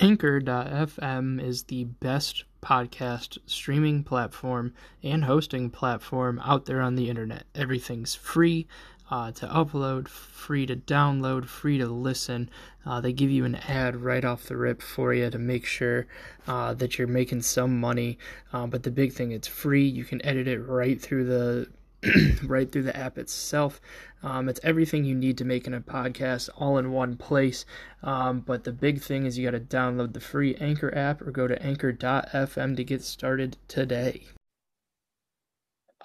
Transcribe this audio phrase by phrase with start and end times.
[0.00, 7.42] Anchor.fm is the best podcast streaming platform and hosting platform out there on the internet.
[7.52, 8.68] Everything's free
[9.10, 12.48] uh, to upload, free to download, free to listen.
[12.86, 16.06] Uh, they give you an ad right off the rip for you to make sure
[16.46, 18.18] uh, that you're making some money.
[18.52, 19.86] Uh, but the big thing, it's free.
[19.86, 21.68] You can edit it right through the
[22.44, 23.80] right through the app itself.
[24.22, 27.64] Um, it's everything you need to make in a podcast all in one place.
[28.02, 31.30] Um, but the big thing is you got to download the free Anchor app or
[31.30, 34.22] go to anchor.fm to get started today.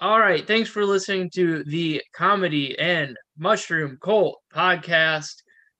[0.00, 0.44] All right.
[0.46, 5.34] Thanks for listening to the Comedy and Mushroom Cult podcast.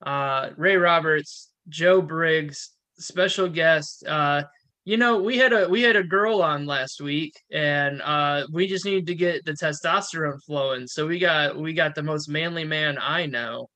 [0.06, 4.04] Uh, Ray Roberts, Joe Briggs, special guest.
[4.06, 4.44] Uh,
[4.84, 8.66] you know, we had a we had a girl on last week, and uh, we
[8.66, 10.86] just needed to get the testosterone flowing.
[10.86, 13.68] So we got we got the most manly man I know,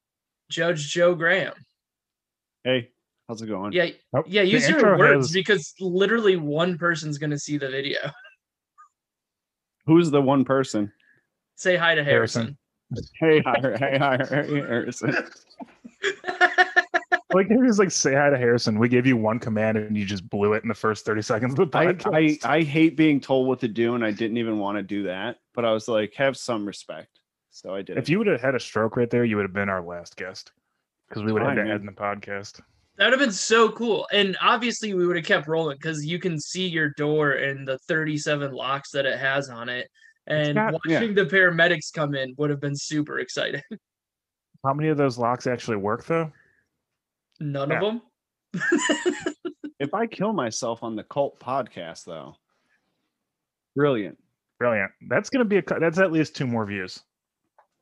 [0.51, 1.55] Judge Joe Graham.
[2.65, 2.91] Hey,
[3.27, 3.73] how's it going?
[3.73, 4.43] Yeah, Oh, yeah.
[4.43, 8.01] Use your words has- because literally one person's gonna see the video.
[9.87, 10.93] Who's the one person?
[11.57, 12.59] Say hi to Harrison.
[12.91, 13.11] Harrison.
[13.21, 15.15] Hey, hi, hey, hi, Harrison.
[17.33, 18.79] Like he was like, say hi to Harrison.
[18.79, 21.59] We gave you one command and you just blew it in the first 30 seconds
[21.59, 22.45] of the I, podcast.
[22.45, 25.03] I I hate being told what to do, and I didn't even want to do
[25.05, 25.37] that.
[25.55, 27.99] But I was like, have some respect, so I did.
[27.99, 28.09] if it.
[28.09, 30.53] you would have had a stroke right there, you would have been our last guest.
[31.09, 31.75] Because we would have Fine, had to man.
[31.75, 32.61] add in the podcast.
[32.97, 34.07] That would have been so cool.
[34.13, 37.79] And obviously, we would have kept rolling because you can see your door and the
[37.89, 39.89] 37 locks that it has on it.
[40.27, 43.63] And got- watching the paramedics come in would have been super exciting.
[44.65, 46.31] How many of those locks actually work though?
[47.41, 47.77] None Yeah.
[47.77, 48.03] of them.
[49.79, 52.35] if I kill myself on the cult podcast, though,
[53.77, 54.19] brilliant.
[54.59, 54.91] Brilliant.
[55.09, 55.63] That's gonna be a.
[55.63, 57.01] That's at least two more views.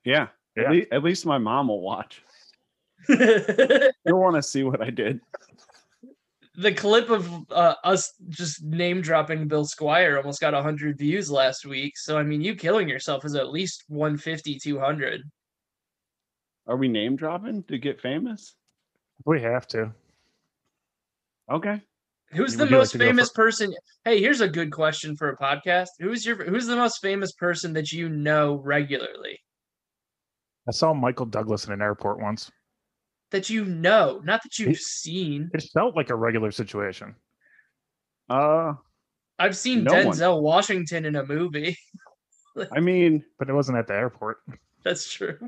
[0.04, 0.64] Yeah, Yeah.
[0.64, 2.22] At, least, at least my mom will watch.
[3.08, 5.20] You'll want to see what I did.
[6.58, 11.66] The clip of uh, us just name dropping Bill Squire almost got 100 views last
[11.66, 11.98] week.
[11.98, 15.22] So, I mean, you killing yourself is at least 150, 200.
[16.66, 18.54] Are we name dropping to get famous?
[19.24, 19.92] We have to.
[21.50, 21.80] Okay.
[22.32, 23.74] Who's the you like most famous fir- person?
[24.04, 25.88] Hey, here's a good question for a podcast.
[26.00, 29.40] Who's your who's the most famous person that you know regularly?
[30.68, 32.50] I saw Michael Douglas in an airport once.
[33.30, 35.50] That you know, not that you've He- seen.
[35.54, 37.14] It felt like a regular situation.
[38.28, 38.74] Uh,
[39.38, 40.16] I've seen no one.
[40.16, 41.76] Denzel Washington in a movie.
[42.72, 44.38] I mean, But it wasn't at the airport.
[44.82, 45.38] That's true.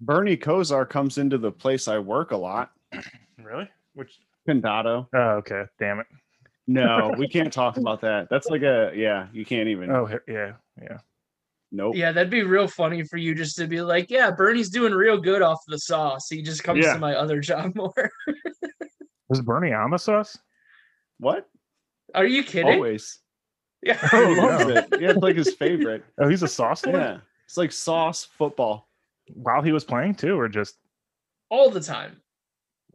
[0.00, 2.70] Bernie Kosar comes into the place I work a lot.
[3.42, 3.68] Really?
[3.94, 4.18] Which
[4.48, 5.06] Condado.
[5.14, 5.64] oh okay.
[5.78, 6.06] Damn it.
[6.66, 8.28] No, we can't talk about that.
[8.30, 9.28] That's like a yeah.
[9.32, 9.90] You can't even.
[9.90, 10.98] Oh yeah, yeah.
[11.72, 11.96] Nope.
[11.96, 15.18] Yeah, that'd be real funny for you just to be like, yeah, Bernie's doing real
[15.18, 16.28] good off the sauce.
[16.30, 16.94] He just comes Yeah.
[16.94, 18.10] to my other job more.
[19.28, 20.38] Was Bernie on the sauce?
[21.18, 21.48] What?
[22.14, 22.74] Are you kidding?
[22.74, 23.18] Always.
[23.82, 23.98] Yeah.
[24.12, 24.74] Oh, loves no.
[24.76, 24.88] it.
[25.00, 26.04] Yeah, it's like his favorite.
[26.18, 26.98] Oh, he's a sauce lord?
[26.98, 27.18] Yeah.
[27.46, 28.88] It's like sauce football.
[29.32, 30.76] While he was playing too, or just
[31.50, 32.20] All the time.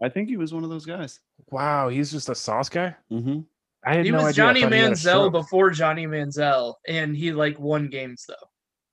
[0.02, 1.20] I think he was one of those guys.
[1.52, 2.96] wow, he's just a sauce guy.
[3.12, 3.40] Mm-hmm.
[3.86, 4.34] I had He no was idea.
[4.36, 8.48] Johnny thought he had a Manziel before Johnny Manziel, and he like won games though.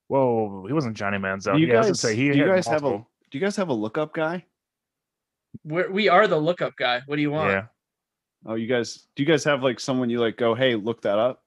[0.09, 1.55] Whoa, he wasn't Johnny Manziel.
[1.55, 3.57] Do you yeah, guys, say he do you had guys have a do you guys
[3.57, 4.45] have a lookup guy?
[5.65, 7.03] We're, we are the lookup guy.
[7.07, 7.51] What do you want?
[7.51, 7.67] Yeah.
[8.45, 11.19] Oh, you guys do you guys have like someone you like go, hey, look that
[11.19, 11.43] up?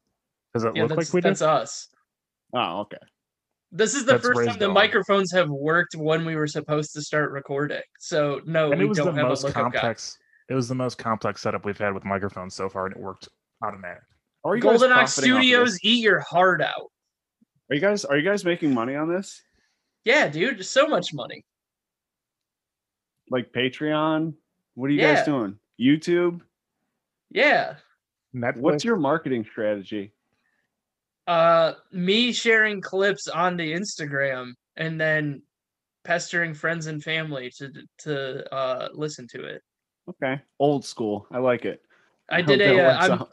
[0.54, 1.30] Does it Yeah, look like we do?
[1.30, 1.88] that's us.
[2.54, 2.98] Oh, okay.
[3.72, 4.74] This is the That's first time the dog.
[4.74, 7.81] microphones have worked when we were supposed to start recording.
[8.00, 9.80] So no, and we it was the don't have most a lookup guy.
[9.80, 10.18] complex.
[10.50, 13.30] It was the most complex setup we've had with microphones so far, and it worked
[13.63, 14.02] automatic.
[14.44, 16.90] Are you Golden Ox profiting of Studios, eat your heart out.
[17.69, 19.40] Are you guys are you guys making money on this?
[20.03, 21.46] Yeah, dude, so much money.
[23.30, 24.34] Like Patreon?
[24.74, 25.16] What are you Yeah.
[25.16, 25.59] guys doing?
[25.80, 26.41] YouTube?
[27.30, 27.75] Yeah.
[28.36, 28.57] Netflix.
[28.57, 30.13] What's your marketing strategy?
[31.30, 35.44] Uh me sharing clips on the Instagram and then
[36.04, 39.62] pestering friends and family to to uh listen to it.
[40.10, 40.42] Okay.
[40.58, 41.28] Old school.
[41.31, 41.81] I like it.
[42.31, 43.24] I hope did a uh, I'm.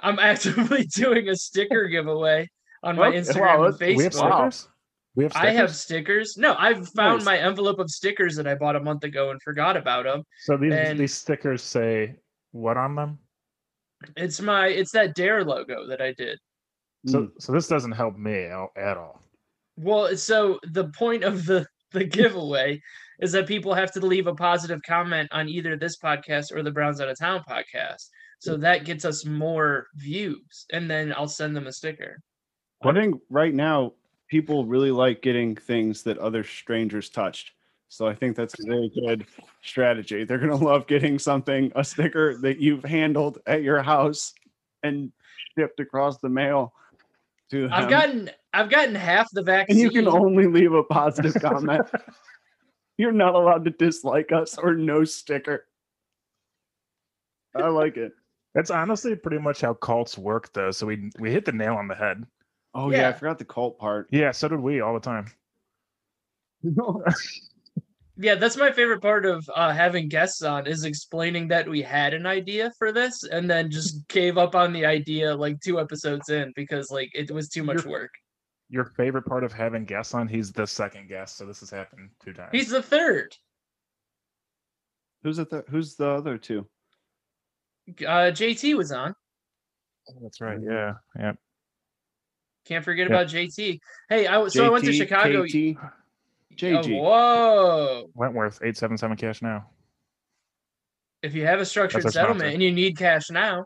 [0.00, 2.48] I'm actively doing a sticker giveaway
[2.82, 4.68] on my Okay, Instagram wow, and that's- we have stickers?
[5.16, 6.36] We have I have stickers.
[6.36, 7.24] No, I've found Nice.
[7.24, 10.22] my envelope of stickers that I bought a month ago and forgot about them.
[10.44, 12.14] so these and- these stickers say
[12.52, 13.18] what on them?
[14.16, 16.38] It's my it's that Dare logo that I did.
[17.08, 17.30] So Mm.
[17.38, 19.22] so this doesn't help me at at all.
[19.76, 22.82] Well, so the point of the the giveaway
[23.20, 26.70] is that people have to leave a positive comment on either this podcast or the
[26.70, 28.08] Browns Out of Town podcast.
[28.40, 32.20] So that gets us more views, and then I'll send them a sticker.
[32.84, 33.94] I think right now
[34.28, 37.52] people really like getting things that other strangers touched.
[37.88, 39.26] So I think that's a very good
[39.62, 40.24] strategy.
[40.24, 44.34] They're gonna love getting something, a sticker that you've handled at your house
[44.84, 45.10] and
[45.56, 46.74] shipped across the mail
[47.50, 47.72] to them.
[47.72, 49.76] I've gotten I've gotten half the vaccine.
[49.76, 51.86] and you can only leave a positive comment.
[52.96, 55.66] You're not allowed to dislike us or no sticker.
[57.54, 58.12] I like it.
[58.54, 60.70] That's honestly pretty much how cults work, though.
[60.70, 62.24] So we we hit the nail on the head.
[62.74, 64.08] Oh yeah, I forgot the cult part.
[64.10, 65.26] Yeah, so did we all the time.
[68.20, 72.14] Yeah, that's my favorite part of uh, having guests on is explaining that we had
[72.14, 76.28] an idea for this and then just gave up on the idea like two episodes
[76.28, 78.10] in because like it was too much You're- work.
[78.70, 80.28] Your favorite part of having guests on?
[80.28, 82.50] He's the second guest, so this has happened two times.
[82.52, 83.34] He's the third.
[85.22, 86.68] who's the th- who's the other two?
[88.06, 89.14] Uh, JT was on.
[90.10, 90.58] Oh, That's right.
[90.62, 91.32] Yeah, yeah.
[92.66, 93.14] Can't forget Yeah.
[93.16, 93.80] about JT.
[94.10, 95.44] Hey, I was so I went to Chicago.
[95.46, 95.78] KT,
[96.60, 97.00] Oh, JG.
[97.00, 98.10] whoa!
[98.14, 99.66] Wentworth eight seven seven cash now.
[101.22, 102.54] If you have a structured settlement sponsor.
[102.54, 103.64] and you need cash now,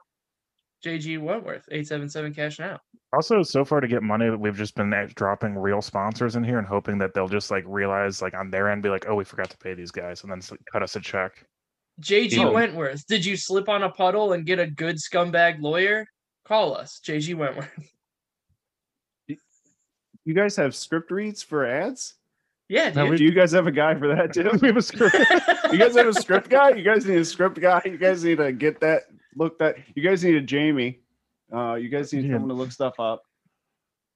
[0.84, 2.78] JG Wentworth eight seven seven cash now.
[3.14, 6.66] Also, so far to get money, we've just been dropping real sponsors in here and
[6.66, 9.50] hoping that they'll just like realize, like on their end, be like, "Oh, we forgot
[9.50, 10.40] to pay these guys," and then
[10.70, 11.44] cut us a check.
[12.00, 12.52] JG Oh.
[12.52, 16.06] Wentworth, did you slip on a puddle and get a good scumbag lawyer?
[16.46, 17.70] Call us, JG Wentworth.
[20.24, 22.14] You guys have script reads for ads?
[22.72, 23.18] Yeah, No, dude.
[23.18, 24.50] Do you guys have a guy for that too?
[24.62, 25.14] we have a script.
[25.72, 26.70] You guys have a script guy?
[26.70, 27.82] You guys need a script guy?
[27.84, 29.02] You guys need to get that
[29.36, 31.00] look that you guys need a Jamie.
[31.54, 32.32] Uh you guys need Yeah.
[32.34, 33.24] someone to look stuff up.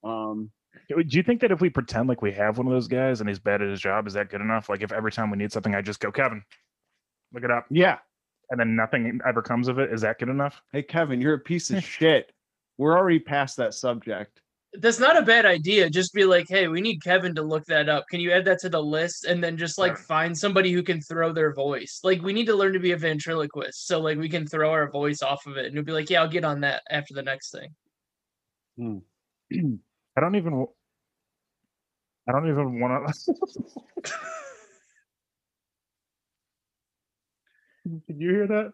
[0.03, 0.51] Um
[0.89, 3.29] Do you think that if we pretend like we have one of those guys and
[3.29, 4.69] he's bad at his job, is that good enough?
[4.71, 6.43] Like if every time we need something, I just go, Kevin,
[7.35, 7.99] look it up, yeah.
[8.51, 10.63] and then nothing ever comes of it, is that good enough?
[10.73, 12.33] Hey Kevin, you're a piece of shit.
[12.79, 14.41] We're already past that subject.
[14.79, 15.89] That's not a bad idea.
[15.91, 18.07] Just be like, hey, we need Kevin to look that up.
[18.09, 19.25] Can you add that to the list?
[19.25, 20.01] And then just like Right.
[20.01, 22.01] find somebody who can throw their voice.
[22.05, 23.87] Like we need to learn to be a ventriloquist.
[23.87, 26.23] So like we can throw our voice off of it and you'll be like, yeah,
[26.23, 27.75] I'll get on that after the next thing.
[28.77, 28.99] Hmm.
[30.17, 30.67] I don't even.
[32.29, 33.35] I don't even want to.
[38.09, 38.73] Did you hear that?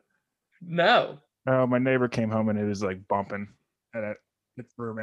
[0.63, 1.19] No.
[1.47, 3.49] Oh, my neighbor came home and it was like bumping,
[3.95, 4.17] and it
[4.57, 5.03] it threw me.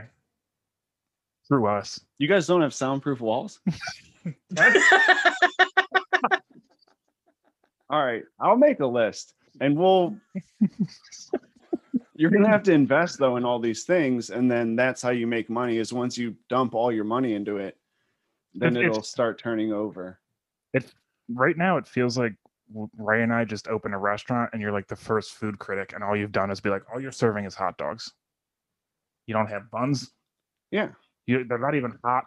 [1.49, 1.99] Through us.
[2.17, 3.59] You guys don't have soundproof walls?
[7.89, 10.15] All right, I'll make a list and we'll
[12.15, 15.09] You're going to have to invest though in all these things and then that's how
[15.09, 17.77] you make money is once you dump all your money into it
[18.53, 20.19] then If- if- it'll start turning over.
[20.73, 20.93] It
[21.33, 22.33] right now, it feels like
[22.97, 26.03] Ray and I just open a restaurant, and you're like the first food critic, and
[26.03, 28.11] all you've done is be like, all you're serving is hot dogs.
[29.25, 30.11] You don't have buns.
[30.69, 30.89] Yeah.
[31.29, 32.25] You, they're not even hot.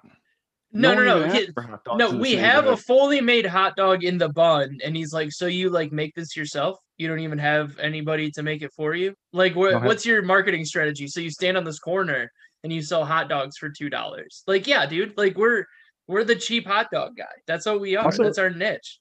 [0.72, 1.18] no, no, one no.
[1.18, 4.16] even he- asked for hot dogs no, we have a fully made hot dog in
[4.16, 6.78] the bun, and he's like, "So you like make this yourself?
[6.98, 9.14] You don't even have anybody to make it for you?
[9.32, 11.08] Like, Don't what's your marketing strategy?
[11.08, 12.30] So you stand on this corner
[12.62, 14.44] and you sell hot dogs for two dollars?
[14.46, 15.18] Like, yeah, dude.
[15.18, 15.64] Like, we're
[16.06, 17.24] we're the cheap hot dog guy.
[17.48, 18.04] That's what we are.
[18.04, 19.00] Also- That's our niche.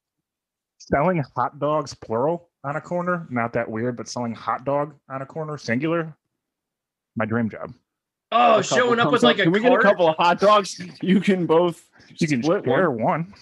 [0.80, 5.22] Selling hot dogs, plural, on a corner, not that weird, but selling hot dog on
[5.22, 6.18] a corner, singular,
[7.16, 7.72] my dream job.
[8.32, 10.80] Oh, showing up with comes like a Can we get a couple of hot dogs?
[11.02, 11.88] You can both
[12.18, 13.34] You can split share one one.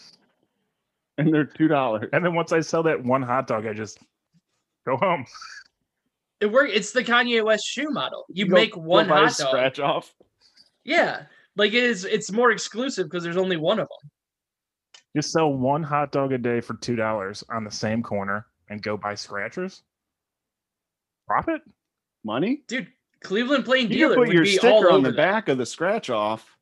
[1.17, 2.09] and they're two dollars.
[2.13, 3.99] And then once I sell that one hot dog, I just
[4.87, 5.25] go home.
[6.39, 6.69] It work.
[6.73, 8.25] It's the Kanye West shoe model.
[8.29, 9.47] You Go- make go one buy a hot dog.
[9.49, 10.13] scratch off.
[10.85, 11.23] Yeah,
[11.55, 12.05] like it is.
[12.05, 14.09] It's more exclusive because there's only one of them.
[15.15, 18.81] Just sell one hot dog a day for two dollars on the same corner and
[18.81, 19.83] go buy scratchers.
[21.27, 21.61] Profit?
[22.23, 22.61] Money?
[22.67, 22.87] Dude,
[23.21, 25.65] Cleveland Plain You Dealer can put would your be sticker on the back of the
[25.65, 26.57] scratch off.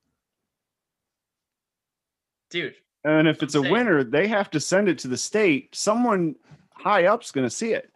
[2.49, 2.75] dude.
[3.03, 3.71] And if it's a saying.
[3.71, 5.73] winner, they have to send it to the state.
[5.75, 6.35] Someone
[6.73, 7.91] high up's going to see it.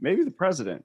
[0.00, 0.84] Maybe the president.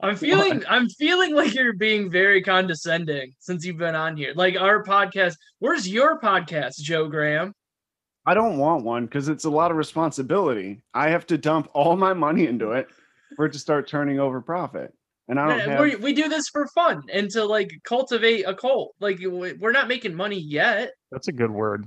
[0.00, 4.32] I'm feeling I'm feeling like you're being very condescending since you've been on here.
[4.34, 5.36] Like our podcast.
[5.60, 7.54] Where's your podcast, Joe Graham?
[8.26, 10.82] I don't want one because it's a lot of responsibility.
[10.92, 12.88] I have to dump all my money into it
[13.36, 14.92] for it to start turning over profit.
[15.28, 15.80] And I don't have.
[15.80, 18.94] we we do this for fun and to like cultivate a cult.
[19.00, 20.92] Like we- we're not making money yet.
[21.10, 21.86] That's a good word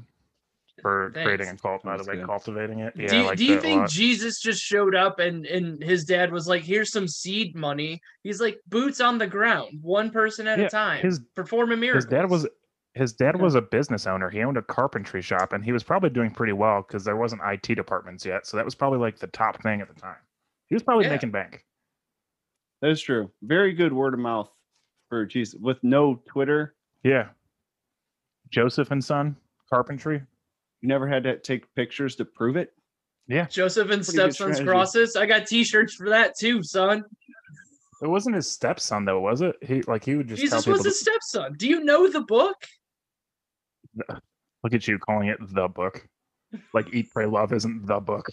[0.82, 2.26] for creating a cult, by the way, good.
[2.26, 2.94] cultivating it.
[2.96, 3.90] Yeah, do, you- like do you think.
[3.90, 8.40] Jesus just showed up and and his dad was like, "Here's some seed money." He's
[8.42, 11.98] like, "Boots on the ground, one person at Yeah, a time, his perform a miracle."
[11.98, 12.48] his dad was
[12.94, 13.42] his dad Yeah.
[13.44, 14.30] was a business owner.
[14.30, 17.42] He owned a carpentry shop, and he was probably doing pretty well because there wasn't
[17.46, 18.46] IT departments yet.
[18.48, 20.16] So that was probably like the top thing at the time.
[20.70, 21.12] He was probably Yeah.
[21.12, 21.64] making bank.
[22.82, 23.32] that is true.
[23.42, 24.50] Very good word of mouth
[25.10, 26.76] for Jesus with no Twitter.
[27.04, 27.30] Yeah.
[28.52, 29.36] Joseph and Son,
[29.70, 30.22] carpentry.
[30.82, 32.74] You never had to take pictures to prove it.
[33.28, 33.46] Yeah.
[33.46, 35.16] Joseph and Pretty stepson's crosses.
[35.16, 37.04] I got T-shirts for that too, son.
[38.04, 39.56] It wasn't his stepson though, was it?
[39.64, 40.74] He like he would just tell Jesus people.
[40.74, 41.54] was to- his stepson.
[41.54, 42.58] Do you know the book?
[44.64, 46.08] Look at you calling it the book.
[46.74, 48.28] Like Eat, Pray, Love isn't the book.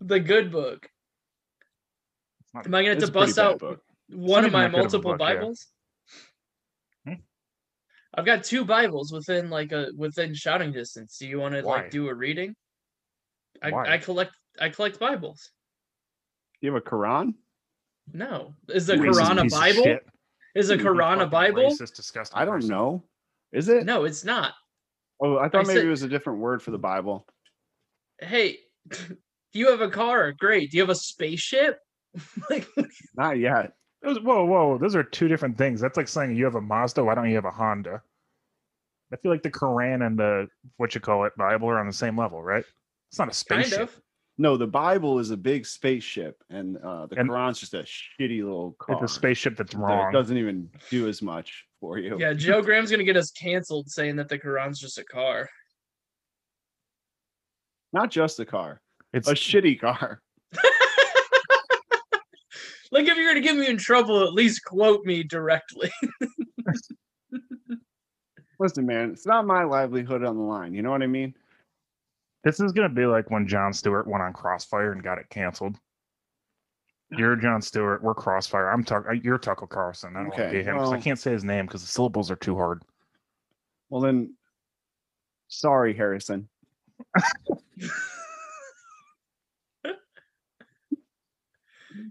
[0.00, 0.88] The good book.
[2.54, 3.80] It's not- Am I going to It's a bust out book.
[4.10, 5.34] one of my that of a multiple book, yeah.
[5.34, 5.66] Bibles?
[7.06, 7.14] Hmm?
[8.14, 11.18] I've got two Bibles within like a within shouting distance.
[11.18, 11.82] Do you want to Why?
[11.82, 12.54] like do a reading?
[13.62, 13.94] I, Why?
[13.94, 15.50] I collect I collect Bibles.
[16.60, 17.34] Do you have a Quran?
[18.12, 19.98] No, is the Racist Quran a Bible?
[20.54, 21.62] Is a You Quran a fucking Bible?
[21.70, 22.70] Racist, disgusting I don't person.
[22.70, 23.04] know.
[23.52, 23.84] Is it?
[23.84, 24.52] No, it's not.
[25.20, 27.26] Oh, I thought I maybe said- it was a different word for the Bible.
[28.20, 28.58] Hey,
[29.52, 30.32] you have a car.
[30.32, 30.70] Great.
[30.70, 31.78] Do you have a spaceship?
[32.50, 32.66] like,
[33.16, 33.72] Not yet.
[34.02, 35.80] Those, whoa, whoa, those are two different things.
[35.80, 37.02] That's like saying you have a Mazda.
[37.02, 38.02] Why don't you have a Honda?
[39.12, 41.92] I feel like the Quran and the what you call it Bible are on the
[41.92, 42.64] same level, right?
[43.10, 43.80] It's not a kind spaceship.
[43.82, 44.00] of.
[44.36, 48.42] No, the Bible is a big spaceship, and uh, the And- Quran's just a shitty
[48.42, 48.96] little car.
[49.02, 50.12] It's a spaceship that's that wrong.
[50.12, 52.16] doesn't even do as much for you.
[52.18, 55.48] Yeah, Joe Graham's gonna get us canceled saying that the Quran's just a car.
[57.92, 58.80] Not just a car,
[59.12, 60.20] It's a shitty car.
[62.94, 65.90] Like if you're gonna get me in trouble, at least quote me directly.
[68.60, 70.72] Listen, man, it's not my livelihood on the line.
[70.74, 71.34] You know what I mean?
[72.44, 75.76] this is gonna be like when Jon Stewart went on Crossfire and got it canceled.
[77.10, 78.00] You're Jon Stewart.
[78.02, 78.70] We're Crossfire.
[78.70, 79.10] I'm talking.
[79.10, 80.14] Uh, you're Tucker Carlson.
[80.14, 81.80] I don't want to Okay, be him 'cause I well- can't say his name because
[81.82, 82.82] the syllables are too hard.
[83.90, 84.34] Well, then,
[85.48, 86.48] sorry, Harrison.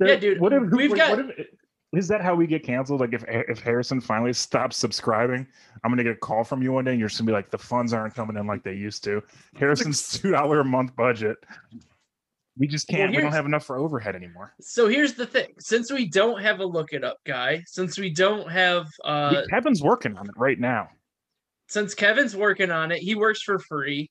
[0.02, 1.48] Yeah, dude, What if we've what- got- what if-
[1.94, 3.02] is that how we get canceled?
[3.02, 5.46] Like if if Harrison finally stops subscribing,
[5.84, 7.52] I'm gonna get a call from you one day, and you're just gonna be like,
[7.52, 9.22] the funds aren't coming in like they used to.
[9.56, 11.38] Harrison's two dollar a month budget.
[12.58, 13.16] We just can't.
[13.16, 14.54] we don't have enough for overhead anymore.
[14.60, 18.10] so here's the thing: since we don't have a look it up guy, since we
[18.12, 20.90] don't have uh Kevin's working on it right now.
[21.68, 24.10] since Kevin's working on it, he works for free.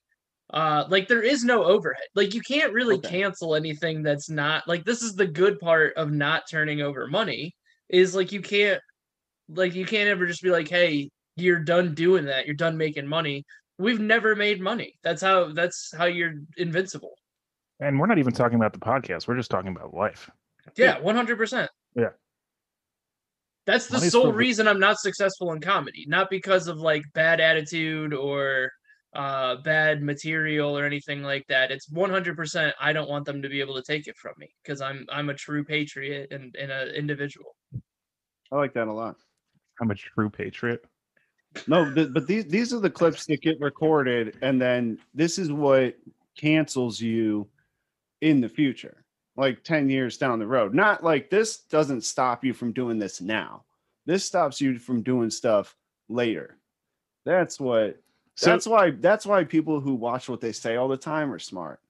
[0.52, 2.04] Uh, like there is no overhead.
[2.14, 3.08] Like you can't really Okay.
[3.20, 7.54] cancel anything that's not like this is the good part of not turning over money
[7.88, 8.80] is like you can't
[9.48, 12.46] like you can't ever just be like, hey, you're done doing that.
[12.46, 13.44] You're done making money.
[13.78, 14.94] We've never made money.
[15.02, 17.14] That's how that's how you're invincible.
[17.80, 19.26] And we're not even talking about the podcast.
[19.26, 20.30] We're just talking about life.
[20.76, 21.70] Yeah, one hundred percent.
[21.96, 22.10] Yeah.
[23.64, 27.02] That's the Money's sole for reason I'm not successful in comedy, not because of like
[27.14, 28.70] bad attitude or
[29.14, 31.70] uh bad material or anything like that.
[31.70, 34.80] It's 100% I don't want them to be able to take it from me because
[34.80, 37.56] I'm I'm a true patriot and, and an individual.
[38.50, 39.16] I like that a lot.
[39.80, 40.84] I'm a true patriot.
[41.66, 45.52] No, th- but these these are the clips that get recorded, and then this is
[45.52, 45.96] what
[46.36, 47.48] cancels you
[48.20, 49.04] in the future,
[49.36, 50.74] like ten years down the road.
[50.74, 53.64] Not like this doesn't stop you from doing this now.
[54.06, 55.76] This stops you from doing stuff
[56.08, 56.56] later.
[57.24, 57.98] That's what.
[58.36, 58.90] So, that's why.
[58.90, 61.80] That's why people who watch what they say all the time are smart.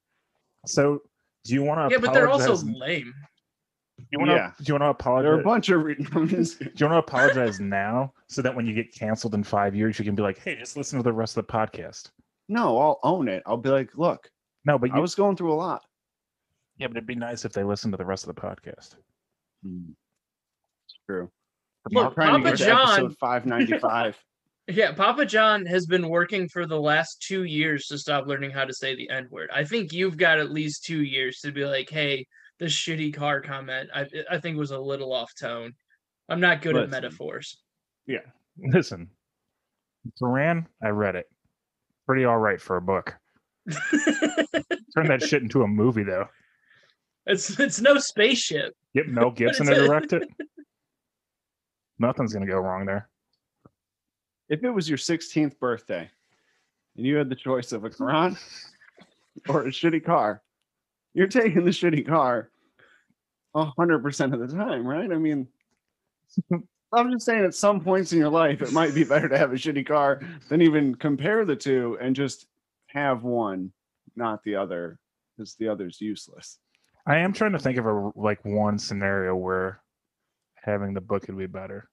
[0.65, 1.01] so
[1.45, 1.93] do you want to?
[1.95, 3.13] Yeah, but they're also Do lame.
[4.11, 4.35] you want to?
[4.35, 4.51] Yeah.
[4.57, 5.23] Do you want to apologize?
[5.25, 5.83] There are a bunch of.
[5.83, 9.75] Re- Do you want to apologize now so that when you get canceled in five
[9.75, 12.09] years, you can be like, "Hey, just listen to the rest of the podcast."
[12.49, 13.41] no, I'll own it.
[13.45, 14.29] I'll be like, look,
[14.65, 15.81] No, but you, I was going through a lot.
[16.77, 18.95] yeah, but it'd be nice if they listened to the rest of the podcast.
[19.63, 19.91] Hmm.
[20.85, 21.29] It's true.
[21.91, 24.21] Look, I'm trying to Papa John- 595.
[24.67, 28.63] Yeah, Papa John has been working for the last two years to stop learning how
[28.63, 29.49] to say the N word.
[29.53, 32.25] I think you've got at least two years to be like, hey,
[32.59, 35.73] this shitty car comment, I I think was a little off tone.
[36.29, 37.57] I'm not good at metaphors.
[38.07, 38.19] Yeah,
[38.57, 38.73] Listen.
[38.73, 39.09] Listen,
[40.19, 41.25] Duran, I read it.
[42.05, 43.15] Pretty all right for a book.
[44.95, 46.27] Turn that shit into a movie, though.
[47.25, 48.73] it's it's no spaceship.
[48.95, 50.23] Get Mel Gibson to direct it.
[51.99, 53.09] Nothing's gonna go wrong there.
[54.53, 56.07] If it was your 16th birthday
[56.95, 58.37] and you had the choice of a Quran
[59.49, 60.43] or a shitty car,
[61.15, 62.49] you're taking the shitty car
[63.55, 65.11] hundred percent of the time, right?
[65.11, 65.47] I mean,
[66.93, 69.51] I'm just saying at some points in your life, it might be better to have
[69.51, 72.47] a shitty car than even compare the two and just
[72.87, 73.71] have one,
[74.15, 74.99] not the other,
[75.35, 76.59] because the other's useless.
[77.07, 79.81] I am trying to think of a like one scenario where
[80.55, 81.89] having the book would be better.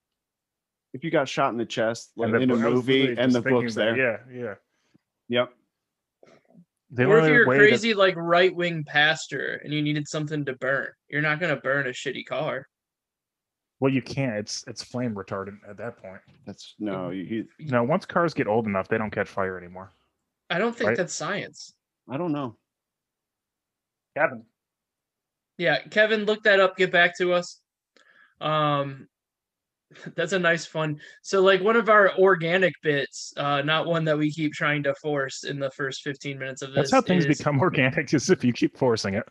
[0.92, 3.14] If you got shot in the chest like, the in a book- I was movie
[3.16, 4.54] and the thinking book's that- there, Yeah, yeah.
[5.28, 5.54] yep.
[6.92, 10.08] The or if you're a way that- crazy like right wing pastor and you needed
[10.08, 12.68] something to burn, you're not gonna burn a shitty car.
[13.78, 14.36] well, you can't.
[14.36, 16.20] It's it's flame retardant at that point.
[16.44, 19.56] That's no, you, you You know, once cars get old enough, they don't catch fire
[19.56, 19.90] anymore.
[20.50, 20.96] I don't think Right.
[20.98, 21.72] that's science.
[22.08, 22.58] I don't know.
[24.16, 24.44] Kevin.
[25.58, 26.76] Yeah, Kevin, look that up.
[26.76, 27.62] Get back to us.
[28.40, 29.08] Um,
[30.16, 31.00] that's a nice fun.
[31.22, 34.94] So, like one of our organic bits, uh, not one that we keep trying to
[34.96, 36.90] force in the first fifteen minutes of this.
[36.90, 39.24] That's how things is- become organic, is if you keep forcing it.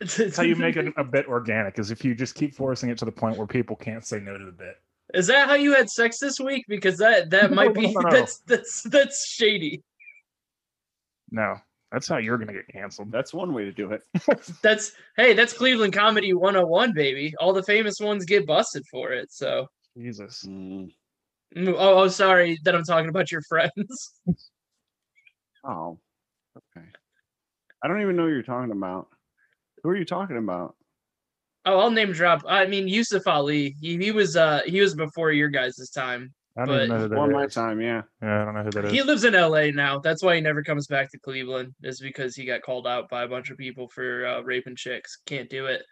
[0.00, 2.98] That's how you make it a bit organic, is if you just keep forcing it
[2.98, 4.74] to the point where people can't say no to the bit.
[5.14, 6.64] Is that how you had sex this week?
[6.68, 8.10] Because that that No, might be no, no.
[8.10, 9.82] that's that's that's shady.
[11.30, 11.56] No,
[11.92, 13.12] that's how you're gonna get canceled.
[13.12, 14.02] That's one way to do it.
[14.62, 17.34] That's hey, that's Cleveland comedy 101, baby.
[17.38, 19.30] All the famous ones get busted for it.
[19.30, 20.42] So, Jesus.
[20.48, 20.90] Mm.
[21.54, 24.14] Mm, oh, oh sorry that I'm talking about your friends.
[25.64, 25.98] Oh,
[26.56, 26.86] okay.
[27.84, 29.08] I don't even know what you're talking about.
[29.82, 30.74] Who are you talking about?
[31.66, 32.42] Oh, I'll name drop.
[32.48, 33.76] I mean, Yusuf Ali.
[33.80, 36.32] He, he was uh he was before your guys' time.
[36.56, 37.54] I don't even But- know who that One my is.
[37.54, 38.02] time, yeah.
[38.20, 38.92] Yeah, I don't know who that is.
[38.92, 39.98] He lives in LA now.
[39.98, 41.74] That's why he never comes back to Cleveland.
[41.82, 45.18] Is because he got called out by a bunch of people for uh, raping chicks.
[45.26, 45.82] Can't do it.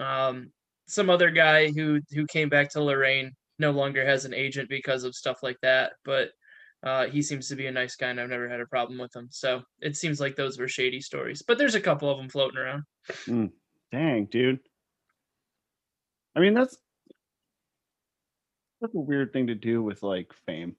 [0.00, 0.52] Um,
[0.86, 5.04] some other guy who who came back to Lorain no longer has an agent because
[5.04, 5.92] of stuff like that.
[6.04, 6.30] But
[6.82, 9.14] uh, he seems to be a nice guy, and I've never had a problem with
[9.14, 9.28] him.
[9.30, 11.42] So it seems like those were shady stories.
[11.46, 12.84] But there's a couple of them floating around.
[13.92, 14.60] Dang, dude.
[16.34, 16.76] I mean, that's
[18.80, 20.76] that's a weird thing to do with like fame.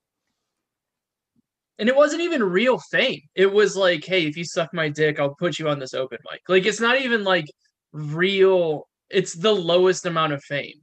[1.80, 3.22] And it wasn't even real fame.
[3.36, 6.18] It was like, hey, if you suck my dick, I'll put you on this open
[6.32, 6.42] mic.
[6.50, 7.46] Like it's not even like
[7.92, 8.88] real.
[9.10, 10.82] It's the lowest amount of fame.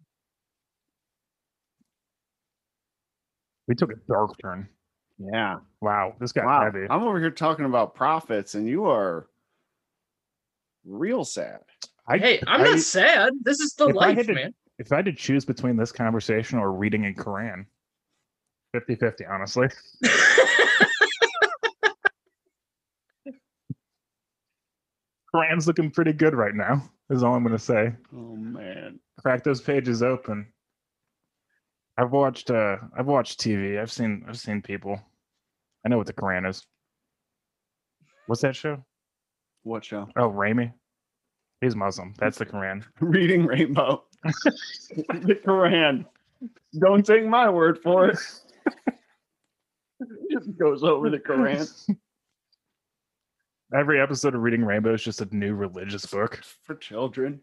[3.66, 4.68] We took a dark turn.
[5.18, 5.56] Yeah.
[5.80, 6.64] Wow, this got Wow.
[6.64, 6.87] heavy.
[6.88, 9.28] I'm over here talking about profits, and you are
[10.85, 11.61] real sad.
[12.06, 13.33] I, hey, I'm I- not sad.
[13.42, 14.54] This is the life, to- man.
[14.78, 17.66] If I had to choose between this conversation or reading a Quran,
[18.73, 19.69] 50 50, honestly.
[25.35, 27.93] Quran's looking pretty good right now, is all I'm going to say.
[28.12, 29.00] Oh man.
[29.21, 30.47] Crack those pages open.
[31.97, 33.80] I've watched uh I've watched TV.
[33.80, 35.00] I've seen I've seen people.
[35.84, 36.67] I know what the Quran is.
[38.26, 38.84] What's that show?
[39.63, 40.08] What show?
[40.17, 40.73] Oh, Ramy.
[41.64, 42.12] He's Muslim.
[42.18, 42.84] That's the Quran.
[43.00, 44.04] Reading Rainbow.
[44.22, 46.04] the Quran.
[46.78, 48.18] Don't take my word for it.
[50.30, 51.66] Just goes over the Quran
[53.74, 56.42] Every episode of Reading Rainbow is just a new religious book.
[56.64, 57.40] for children.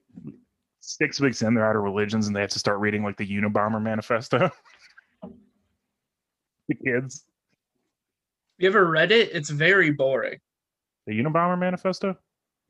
[0.79, 3.27] Six weeks in, they're out of religions and they have to start reading like the
[3.27, 4.51] Unabomber Manifesto.
[6.67, 7.25] the kids.
[8.59, 9.31] You ever read it?
[9.33, 10.37] It's very boring.
[11.07, 12.15] The Unabomber Manifesto?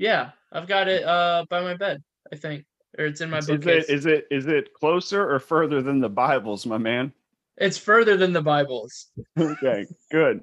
[0.01, 2.01] Yeah, I've got it uh by my bed,
[2.33, 2.65] I think.
[2.97, 3.85] Or it's in my Is bookcase.
[3.87, 7.13] it is it is it closer or further than the Bibles, my man?
[7.57, 9.07] It's further than the Bibles.
[9.39, 10.41] Okay, good.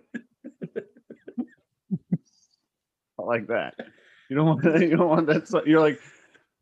[3.19, 3.75] I like that.
[4.31, 4.81] You don't want that.
[4.89, 5.49] You don't want that.
[5.49, 6.01] so- You're like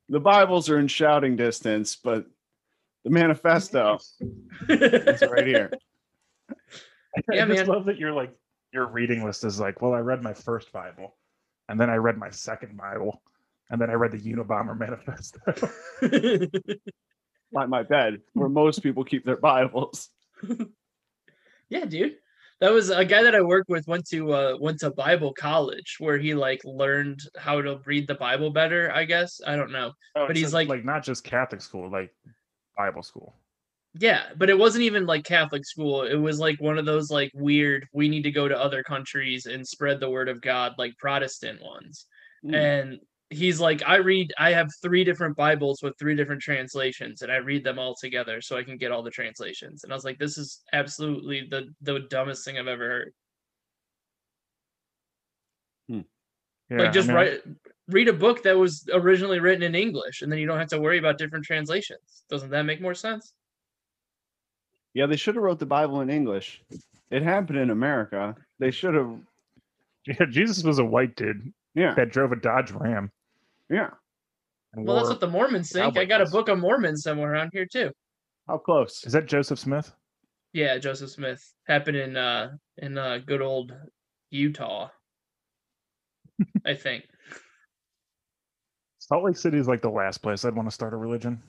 [0.09, 2.25] the Bibles are in shouting distance, but
[3.05, 3.99] the manifesto
[4.71, 5.71] is right here.
[7.31, 7.67] Yeah, I just man.
[7.67, 8.33] love that you're like
[8.73, 11.15] your reading list is like, well, I read my first Bible,
[11.69, 13.23] and then I read my second Bible,
[13.71, 15.41] and then I read the Unabomber Manifesto.
[17.53, 20.11] By my bed, where most people keep their Bibles.
[21.69, 22.17] yeah, dude.
[22.61, 25.97] That was a guy that I worked with went to uh went to Bible college
[25.99, 29.41] where he like learned how to read the Bible better, I guess.
[29.47, 29.93] I don't know.
[30.15, 32.15] Oh, But he's a- like- like not just Catholic school, like
[32.77, 33.35] Bible school.
[33.99, 36.03] Yeah, but it wasn't even like Catholic school.
[36.03, 39.47] It was like one of those like weird we need to go to other countries
[39.47, 42.07] and spread the word of God like Protestant ones.
[42.45, 42.55] Mm.
[42.55, 47.33] and he's like i read i have three different bibles with three different translations and
[47.33, 50.05] i read them all together so i can get all the translations and i was
[50.05, 53.13] like this is absolutely the the dumbest thing i've ever heard
[56.71, 57.41] Yeah, like just write
[57.89, 60.81] read a book that was originally written in english and then you don't have to
[60.81, 63.33] worry about different translations doesn't that make more sense
[64.97, 66.63] Yeah, they should have wrote the Bible in English.
[67.11, 68.35] It happened in America.
[68.59, 69.11] They should have.
[70.07, 73.11] Yeah, Jesus was a white dude Yeah, that drove a Dodge Ram.
[73.69, 73.91] yeah.
[74.77, 77.51] well that's what the mormons think cowboy i got a book of mormons somewhere around
[77.53, 77.91] here too
[78.47, 79.03] How close?
[79.05, 79.93] Is that Joseph Smith?
[80.53, 83.75] yeah joseph smith happened in uh in uh good old
[84.31, 84.89] utah
[86.65, 87.05] i think
[89.01, 91.43] Salt Lake City is like the last place I'd want to start a religion.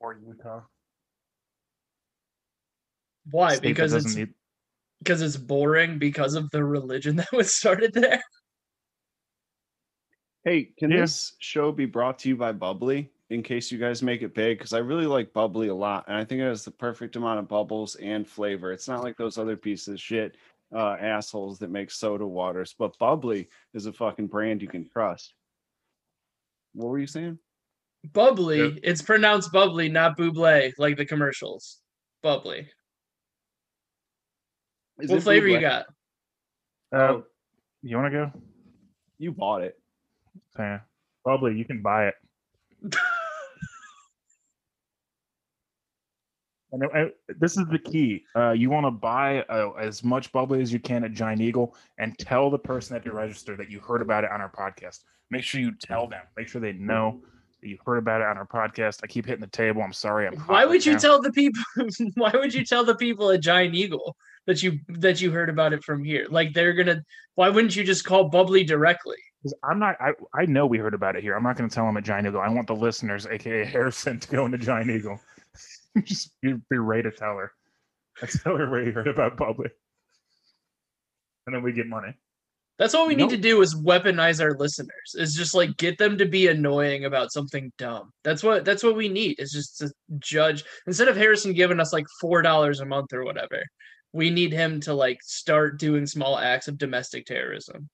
[0.00, 0.60] Or Utah.
[3.30, 4.34] Why State because it's need-
[5.00, 8.22] because it's boring because of the religion that was started there.
[10.44, 11.00] Hey, can Yeah.
[11.02, 14.58] this show be brought to you by Bubbly in case you guys make it big?
[14.58, 17.38] Because I really like Bubbly a lot, and I think it has the perfect amount
[17.40, 18.72] of bubbles and flavor.
[18.72, 20.36] It's not like those other pieces of shit
[20.74, 25.34] uh, assholes that make soda waters, but bubbly is a fucking brand you can trust.
[26.74, 27.38] What were you saying?
[28.12, 28.58] Bubbly.
[28.58, 28.70] Yeah.
[28.82, 31.80] It's pronounced bubbly, not buble, like the commercials.
[32.22, 32.68] Bubbly.
[35.00, 35.86] Is what flavor you got?
[36.92, 37.20] Uh,
[37.82, 38.32] you want to go?
[39.18, 39.78] You bought it.
[40.58, 40.80] Yeah.
[41.24, 42.14] Bubbly, you can buy it.
[46.70, 48.24] And I- I- this is the key.
[48.36, 51.74] Uh, you want to buy uh, as much bubbly as you can at Giant Eagle
[51.98, 55.04] and tell the person at the register that you heard about it on our podcast.
[55.30, 56.20] Make sure you tell them.
[56.36, 57.22] Make sure they know
[57.62, 59.00] that you heard about it on our podcast.
[59.02, 59.80] I keep hitting the table.
[59.82, 60.26] I'm sorry.
[60.26, 60.98] I'm hot Why right would you now.
[60.98, 61.62] tell the people?
[62.16, 64.14] why would you tell the people at Giant Eagle
[64.48, 66.26] that you that you heard about it from here?
[66.28, 67.04] Like they're gonna.
[67.36, 69.18] Why wouldn't you just call Bubbly directly?
[69.62, 69.96] I'm not.
[70.00, 71.36] I, I know we heard about it here.
[71.36, 72.40] I'm not going to tell them at Giant Eagle.
[72.40, 75.20] I want the listeners, aka Harrison, to go into Giant Eagle.
[76.02, 77.52] Just be, be ready to tell her.
[78.20, 79.70] I tell her where you heard about Bubbly,
[81.46, 82.14] and then we get money.
[82.78, 85.14] That's what we need to do is weaponize our listeners.
[85.14, 88.12] Is just like get them to be annoying about something dumb.
[88.22, 89.40] That's what that's what we need.
[89.40, 93.24] Is just to judge instead of Harrison giving us like four dollars a month or
[93.24, 93.60] whatever.
[94.12, 97.88] We need him to like start doing small acts of domestic terrorism.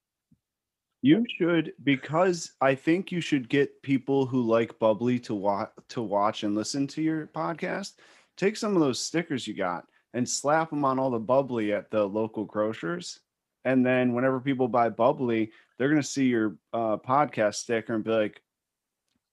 [1.03, 6.00] You should because I think you should get people who like bubbly to watch to
[6.00, 7.92] watch and listen to your podcast.
[8.37, 11.90] Take some of those stickers you got and slap them on all the bubbly at
[11.90, 13.20] the local grocers.
[13.66, 18.11] And then whenever people buy bubbly, they're gonna see your uh, podcast sticker and be
[18.11, 18.40] like,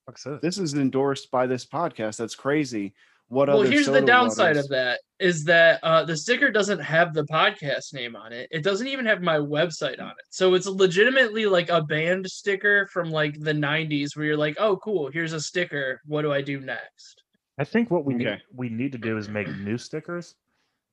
[0.07, 0.39] this?
[0.41, 2.17] "This is endorsed by this podcast.
[2.17, 2.93] That's crazy."
[3.31, 6.79] What well, other here's the downside waters- of that is that uh, the sticker doesn't
[6.79, 8.49] have the podcast name on it.
[8.51, 10.25] It doesn't even have my website on it.
[10.31, 14.75] So it's legitimately like a band sticker from like the 90s where you're like, oh,
[14.75, 16.01] cool, here's a sticker.
[16.05, 17.23] What do I do next?
[17.57, 20.35] I think what we need we need to do is make new stickers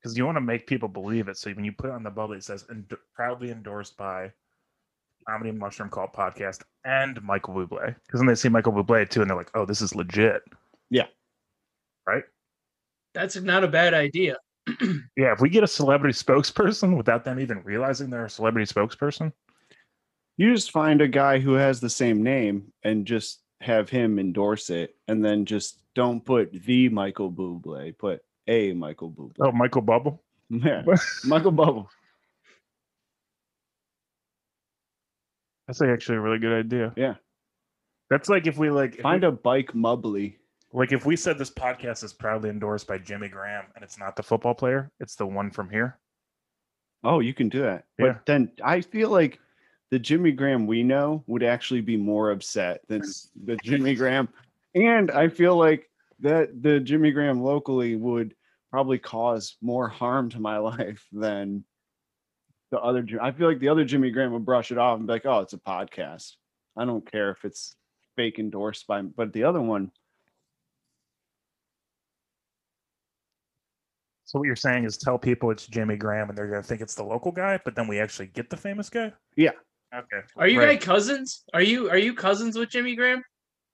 [0.01, 1.35] because you want to make people believe it.
[1.35, 4.31] So when you put it on the bubble, it says "Endo- proudly endorsed by
[5.27, 7.95] Comedy Mushroom Cult Podcast and Michael Bublé.
[8.05, 10.41] Because then they see Michael Bublé too, and they're like, "Oh, this is legit."
[10.89, 11.07] Yeah.
[12.09, 12.23] Right.
[13.13, 14.37] That's not a bad idea.
[15.17, 15.33] Yeah.
[15.33, 19.31] If we get a celebrity spokesperson without them even realizing they're a celebrity spokesperson,
[20.37, 24.69] You just find a guy who has the same name and just have him endorse
[24.69, 29.33] it, and then just don't put the Michael Bublé, put a Michael Bublé.
[29.41, 30.23] oh, Michael Bubble.
[30.49, 30.83] Yeah,
[31.25, 31.89] Michael Bubble.
[35.67, 36.93] That's like actually a really good idea.
[36.97, 37.15] Yeah.
[38.09, 40.37] That's like if we like if Find we- a bike mubbly.
[40.73, 44.15] Like if we said this podcast is proudly endorsed by Jimmy Graham and it's not
[44.15, 45.97] the football player, it's the one from here.
[47.03, 47.85] Oh, you can do that.
[47.97, 49.39] But then I feel like
[49.89, 53.01] the Jimmy Graham we know would actually be more upset than
[53.43, 54.29] the Jimmy Graham.
[54.75, 58.35] And I feel like that the Jimmy Graham locally would
[58.69, 61.63] probably cause more harm to my life than
[62.71, 63.05] the other.
[63.21, 65.39] I feel like the other Jimmy Graham would brush it off and be like, oh,
[65.39, 66.33] it's a podcast.
[66.77, 67.75] I don't care if it's
[68.15, 69.91] fake endorsed by, but the other one,
[74.29, 76.93] So what you're saying is tell people it's Jimmy Graham and they're gonna think it's
[76.93, 79.11] the local guy, but then we actually get the famous guy.
[79.35, 79.53] Yeah.
[79.91, 80.19] Okay.
[80.35, 80.79] Are you Right.
[80.79, 81.43] guys cousins?
[81.51, 83.23] Are you are you cousins with Jimmy Graham?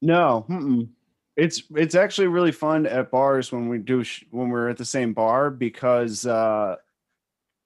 [0.01, 0.87] No, mm-mm.
[1.35, 4.85] it's it's actually really fun at bars when we do sh- when we're at the
[4.85, 6.77] same bar because uh,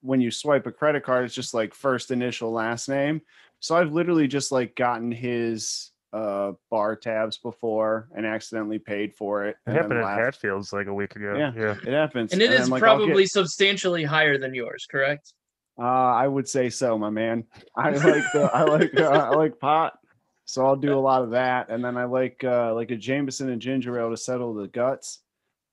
[0.02, 3.22] when you swipe a credit card, it's just like first initial last name.
[3.60, 9.46] So I've literally just like gotten his uh, bar tabs before and accidentally paid for
[9.46, 9.52] it.
[9.52, 10.18] It and happened at.
[10.20, 11.36] Hatfields like a week ago.
[11.38, 11.52] Yeah.
[11.56, 11.76] Yeah.
[11.86, 15.34] It happens, And it then, is like, I'll get- probably substantially higher than yours, correct?
[15.78, 17.46] Uh, I would say so, my man.
[17.76, 19.98] I like the I like uh, I like pot,
[20.46, 23.50] so I'll do a lot of that, and then I like uh, like a Jameson
[23.50, 25.22] and ginger ale to settle the guts.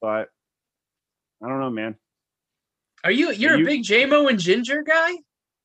[0.01, 0.29] But
[1.43, 1.97] I don't know, man.
[3.03, 5.11] Are you you're you- a big JMO and Ginger guy?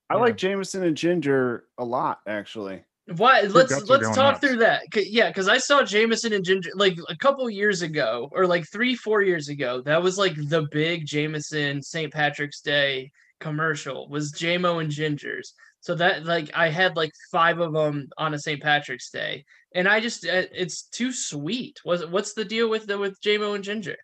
[0.09, 0.15] I Yeah.
[0.15, 2.83] like Jameson and ginger a lot, actually.
[3.15, 3.41] Why?
[3.41, 4.39] Let's let's talk nuts.
[4.39, 4.83] through that.
[4.95, 8.95] Yeah, because I saw Jameson and Ginger like a couple years ago, or like three,
[8.95, 9.81] four years ago.
[9.81, 12.11] That was like the big Jameson St.
[12.11, 14.07] Patrick's Day commercial.
[14.09, 15.53] Was JMO and Gingers.
[15.79, 18.61] So that like I had like five of them on a St.
[18.61, 21.79] Patrick's Day, and I just uh, it's too sweet.
[21.85, 23.97] Was what's the deal with the with JMO and Ginger?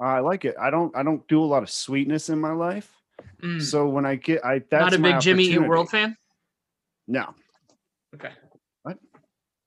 [0.00, 0.54] I like it.
[0.60, 2.90] I don't I don't do a lot of sweetness in my life,
[3.42, 5.58] Mm, so when I get I that's Not a big Jimmy Eat.
[5.58, 6.16] World fan.
[7.06, 7.34] No,
[8.14, 8.30] Okay.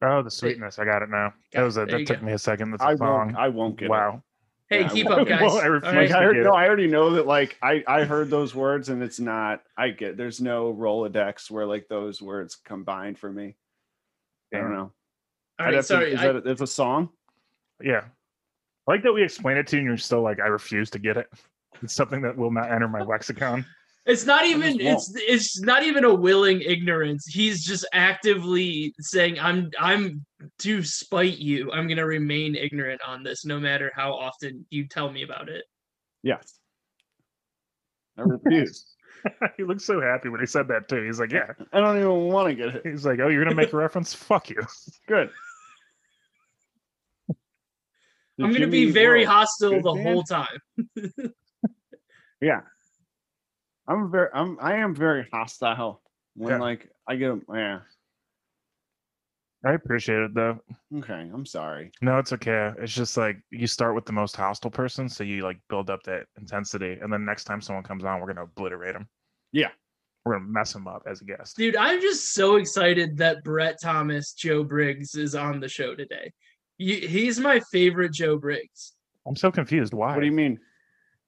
[0.01, 0.77] Oh, the sweetness.
[0.79, 1.29] I got it now.
[1.29, 1.65] Got That it.
[1.65, 2.25] was a, There that took go.
[2.25, 2.71] me a second.
[2.71, 3.07] That's a I song.
[3.27, 3.35] won't.
[3.37, 3.89] I won't get it.
[3.89, 4.21] wow.
[4.69, 5.41] Hey, Yeah, keep won't- up, guys.
[5.41, 6.09] Well, I refuse right.
[6.09, 6.51] Like I, heard, no.
[6.53, 7.25] I already know that.
[7.25, 9.63] Like I, I heard those words, and it's not.
[9.77, 10.17] I get.
[10.17, 13.55] There's no Rolodex where like those words combined for me.
[14.53, 14.79] I don't know.
[14.79, 14.91] All
[15.59, 16.13] I'd right, have to- sorry.
[16.13, 17.09] is I- that a, it's a song?
[17.81, 18.03] Yeah.
[18.87, 20.99] I like that we explained it to you and you're still like, I refuse to
[20.99, 21.27] get it.
[21.81, 23.65] It's something that will not enter my lexicon.
[24.07, 27.25] It's not even it's it's not even a willing ignorance.
[27.27, 30.25] He's just actively saying I'm I'm
[30.59, 31.71] to spite you.
[31.73, 35.49] I'm going to remain ignorant on this no matter how often you tell me about
[35.49, 35.65] it.
[36.23, 36.57] Yes.
[38.17, 38.85] I refuse.
[39.57, 41.03] he looked so happy when he said that too.
[41.03, 42.81] He's like, "Yeah." I don't even want to get it.
[42.85, 44.13] He's like, "Oh, you're gonna make a reference?
[44.13, 44.61] Fuck you."
[45.07, 45.29] Good.
[48.37, 49.33] The I'm going to be very World.
[49.33, 50.03] hostile the man.
[50.03, 50.59] whole time.
[52.39, 52.61] Yeah.
[53.87, 56.01] I'm very I'm I am very hostile
[56.35, 56.59] when Yeah.
[56.59, 57.79] like I get yeah.
[59.65, 60.59] I appreciate it though.
[60.97, 61.91] Okay, I'm sorry.
[62.01, 62.71] No, it's okay.
[62.79, 66.03] It's just like you start with the most hostile person, so you like build up
[66.03, 69.07] that intensity, and then next time someone comes on, we're gonna obliterate them.
[69.51, 69.69] Yeah.
[70.25, 71.55] we're gonna mess him up as a guest.
[71.57, 76.31] Dude, I'm just so excited that Brett Thomas, Joe Briggs is on the show today.
[76.77, 78.93] He's my favorite Joe Briggs.
[79.25, 79.93] I'm so confused.
[79.93, 80.13] Why?
[80.13, 80.59] What do you mean?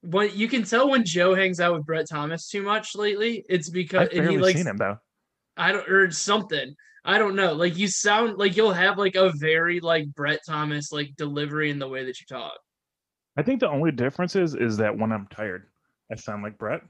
[0.02, 3.70] What you can tell when Joe hangs out with Brett Thomas too much lately, it's
[3.70, 4.98] because I've barely he likes seen him though.
[5.58, 6.74] I don't or something.
[7.04, 7.54] I don't know.
[7.54, 11.80] Like you sound like you'll have like a very like Brett Thomas like delivery in
[11.80, 12.58] the way that you talk.
[13.38, 15.68] I think the only difference is is that when I'm tired,
[16.12, 16.82] I sound like Brett.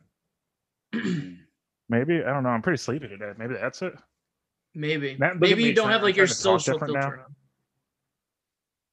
[0.93, 2.49] Maybe I don't know.
[2.49, 3.31] I'm pretty sleepy today.
[3.37, 3.93] Maybe that's it.
[4.75, 5.17] Maybe.
[5.19, 7.25] Maybe you don't have I'm like your trying to talk social filter now.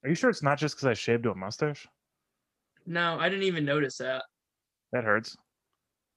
[0.04, 1.86] Are you sure it's not just because I shaved to a mustache?
[2.86, 4.22] No, I didn't even notice that.
[4.92, 5.36] That hurts.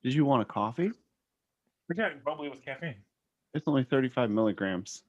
[0.02, 0.90] Did you want a coffee?
[1.88, 2.94] We're getting bubbly with caffeine.
[3.54, 5.02] It's only 35 milligrams.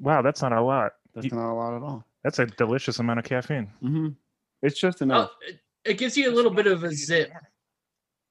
[0.00, 0.92] Wow, that's not a lot.
[1.14, 2.04] That's You- not a lot at all.
[2.24, 3.66] That's a delicious amount of caffeine.
[3.82, 4.08] Mm-hmm.
[4.62, 5.30] It's just Oh, enough.
[5.46, 7.32] it, it gives you a little bit of a zip.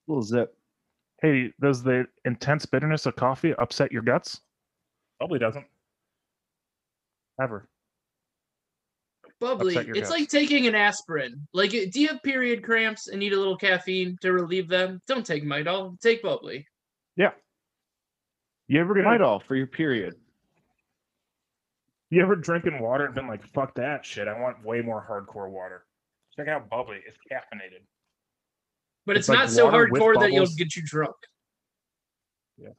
[0.07, 0.55] little zip.
[1.21, 4.41] Hey, does the intense bitterness of coffee upset your guts?
[5.19, 5.65] Probably doesn't.
[7.41, 7.67] Ever.
[9.39, 9.75] Bubbly.
[9.75, 10.09] It's guts.
[10.09, 11.47] like taking an aspirin.
[11.53, 14.99] Like, do you have period cramps and need a little caffeine to relieve them?
[15.07, 15.99] Don't take Midol.
[16.01, 16.65] Take bubbly.
[17.15, 17.31] Yeah.
[18.67, 20.15] You ever get Midol for your period.
[22.09, 24.27] You ever drinking water and been like, fuck that shit.
[24.27, 25.85] I want way more hardcore water.
[26.35, 26.99] Check out bubbly.
[27.07, 27.83] It's caffeinated.
[29.05, 31.15] But It's it's, like not so hardcore that you'll get you drunk.
[32.57, 32.69] Yeah.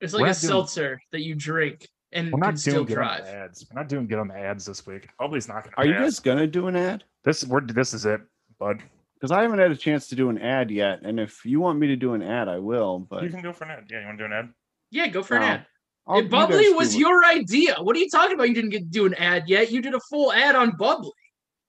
[0.00, 2.86] It's We're like a not doing- seltzer that you drink and We're not still doing
[2.86, 3.24] good on drive.
[3.24, 3.66] the ads.
[3.70, 5.08] We're not doing good on the ads this week.
[5.18, 6.02] Bubbly's not gonna Are you pass.
[6.02, 7.04] guys gonna do an ad?
[7.24, 8.20] this we're this is it,
[8.58, 8.82] bud.
[9.14, 11.78] Because I haven't had a chance to do an ad yet, and if you want
[11.78, 12.98] me to do an ad, I will.
[13.00, 13.84] But you can go for an ad.
[13.90, 14.52] Yeah, you want to do an ad?
[14.90, 15.66] Yeah, go for an ad.
[16.06, 17.00] I'll- If you Bubbly was do it.
[17.00, 17.76] your idea.
[17.80, 18.48] What are you talking about?
[18.48, 19.72] You didn't get to do an ad yet.
[19.72, 21.10] You did a full ad on Bubbly.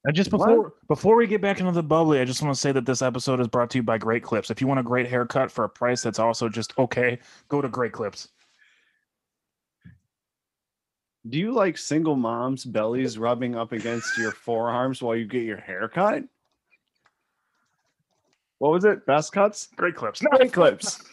[0.06, 0.40] And just What?
[0.46, 3.02] before before we get back into the bubbly, I just want to say that this
[3.02, 4.52] episode is brought to you by Great Clips.
[4.52, 7.18] If you want a great haircut for a price that's also just okay,
[7.50, 8.30] go to Great Clips.
[11.30, 15.58] Do you like single moms' bellies rubbing up against your forearms while you get your
[15.58, 16.24] hair cut?
[18.60, 19.06] What was it?
[19.06, 19.68] Best cuts?
[19.76, 20.22] Great Clips.
[20.22, 21.04] Great clips.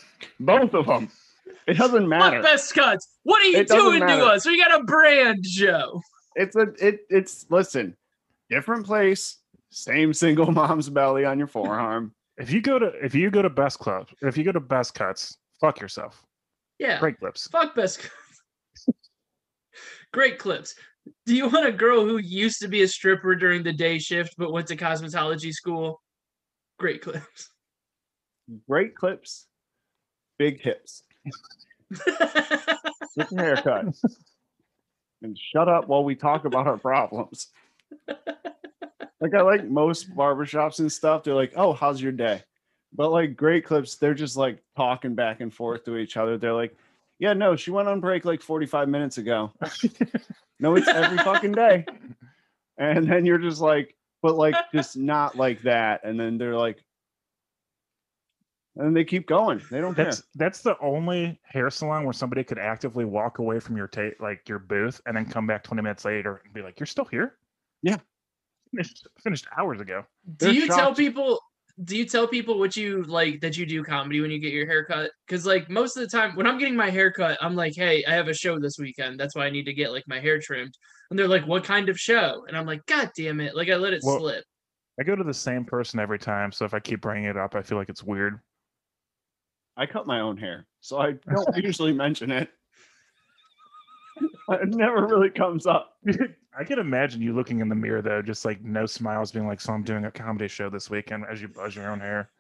[0.41, 1.11] Both of them.
[1.67, 2.43] It doesn't matter.
[2.43, 3.09] Fuck best cuts.
[3.23, 4.47] What are you It doing to us?
[4.47, 6.01] We got a brand, Joe.
[6.37, 7.97] It's a it it's listen,
[8.51, 9.39] different place,
[9.71, 12.15] same single mom's belly on your forearm.
[12.37, 14.95] If you go to if you go to Best Club, if you go to Best
[14.95, 16.25] Cuts, fuck yourself.
[16.79, 16.99] Yeah.
[16.99, 17.49] Great Clips.
[17.49, 18.15] Fuck best cuts.
[20.15, 20.77] Great clips.
[21.27, 24.37] Do you want a girl who used to be a stripper during the day shift
[24.39, 26.01] but went to cosmetology school?
[26.79, 27.51] Great clips.
[28.69, 29.49] Great clips,
[30.39, 31.03] big hips.
[32.07, 33.87] Get your haircut.
[35.23, 37.49] and shut up while we talk about our problems.
[38.09, 41.25] like I like most barbershops and stuff.
[41.25, 42.45] They're like, oh, how's your day?
[42.93, 46.39] But like great clips, they're just like talking back and forth to each other.
[46.39, 46.77] They're like,
[47.19, 49.53] yeah, no, she went on break like 45 minutes ago.
[50.61, 51.85] no, it's every fucking day.
[52.79, 56.01] And then you're just like, but like just not like that.
[56.05, 56.85] And then they're like,
[58.77, 59.63] and they keep going.
[59.71, 60.07] They don't care.
[60.07, 64.17] That's that's the only hair salon where somebody could actively walk away from your ta-
[64.19, 67.05] like your booth and then come back 20 minutes later and be like, "You're still
[67.05, 67.37] here?"
[67.83, 67.99] Yeah.
[68.75, 70.05] finished, finished hours ago.
[70.37, 71.41] do They're you tell people
[71.83, 74.65] do you tell people what you like that you do comedy when you get your
[74.67, 78.05] haircut because like most of the time when i'm getting my haircut i'm like hey
[78.07, 79.19] i have a show this weekend.
[79.19, 80.75] That's why i need to get like my hair trimmed.
[81.11, 82.45] And they're like what kind of show?
[82.47, 83.57] And i'm like god damn it.
[83.57, 84.45] Like i let it Well- slip.
[85.01, 87.57] I go to the same person every time, so if I keep bringing it up,
[87.57, 88.39] I feel like it's weird.
[89.77, 92.49] I cut my own hair, so I don't usually mention it.
[94.49, 95.97] It never really comes up.
[96.59, 99.61] I can imagine you looking in the mirror though, just like no smiles, being like,
[99.61, 102.31] "So I'm doing a comedy show this weekend." As you buzz your own hair.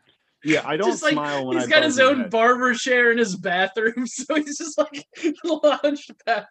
[0.44, 3.10] Yeah, I don't just like smile when he's I got buzz his own barber chair
[3.10, 5.06] in his bathroom so he's just like
[5.42, 6.46] lounged back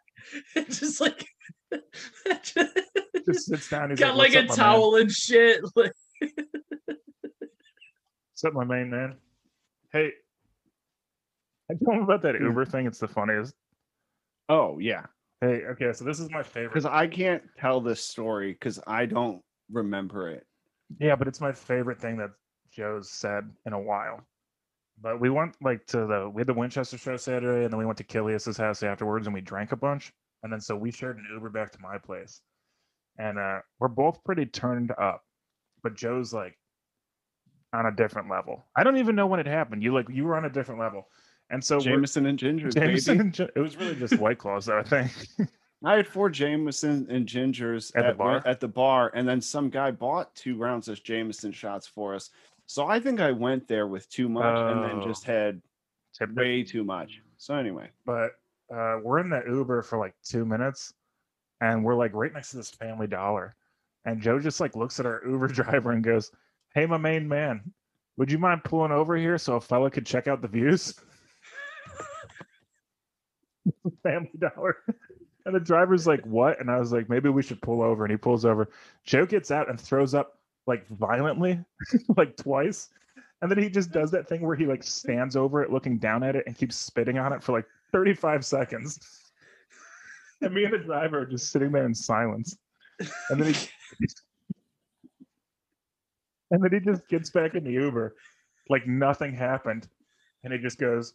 [0.55, 1.27] just like
[3.25, 3.91] Just sits down.
[3.91, 6.33] He's got like, like a up, my man?" towel and shit like What's
[8.45, 9.15] up, my main man?
[9.91, 10.11] Hey,
[11.69, 12.87] I Tell him about that Uber thing.
[12.87, 13.53] It's the funniest.
[14.49, 15.05] Oh yeah,
[15.41, 16.69] Hey, okay, so this is my favorite.
[16.69, 20.45] because I can't tell this story because I don't remember it.
[20.99, 22.31] Yeah, but it's my favorite thing that
[22.71, 24.21] Joe's said in a while.
[25.01, 27.85] But we went like to the we had the Winchester show Saturday, and then we
[27.85, 31.17] went to Kilius's house afterwards, and we drank a bunch, and then so we shared
[31.17, 32.41] an Uber back to my place,
[33.17, 35.23] and uh, we're both pretty turned up,
[35.81, 36.57] but Joe's like
[37.73, 38.63] on a different level.
[38.77, 39.83] I don't even know when it happened.
[39.83, 41.07] You like you were on a different level,
[41.53, 43.19] and so Jameson and gingers, Jameson, baby.
[43.27, 44.79] and Jo- it was really just White Claws, though.
[44.79, 45.11] I think.
[45.85, 48.41] I had four Jameson and gingers At the bar?
[48.45, 52.29] At the bar, and then some guy bought two rounds of Jameson shots for us.
[52.65, 55.05] So I think I went there with too much, and then Oh.
[55.07, 55.61] just had
[56.17, 56.37] Tipped it.
[56.37, 57.21] way too much.
[57.37, 58.31] So anyway, but
[58.73, 60.93] uh, we're in the Uber for like two minutes,
[61.59, 63.53] and we're like right next to this Family Dollar,
[64.05, 66.31] and Joe just like looks at our Uber driver and goes,
[66.73, 67.61] "Hey, my main man,
[68.15, 70.97] would you mind pulling over here so a fella could check out the views?"
[74.03, 74.77] Family Dollar.
[75.45, 78.11] And the driver's like, "What?" And I was like, "Maybe we should pull over." And
[78.11, 78.69] he pulls over.
[79.03, 81.59] Joe gets out and throws up like violently,
[82.15, 82.91] like twice.
[83.41, 86.23] And then he just does that thing where he like stands over it, looking down
[86.23, 89.01] at it, and keeps spitting on it for like 35 seconds.
[90.41, 92.57] And me and the driver are just sitting there in silence.
[93.29, 93.69] And then he
[96.51, 98.15] and then he just gets back in the Uber
[98.69, 99.87] like nothing happened.
[100.43, 101.13] And he just goes,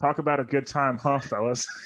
[0.00, 1.66] Talk about a good time, huh, fellas?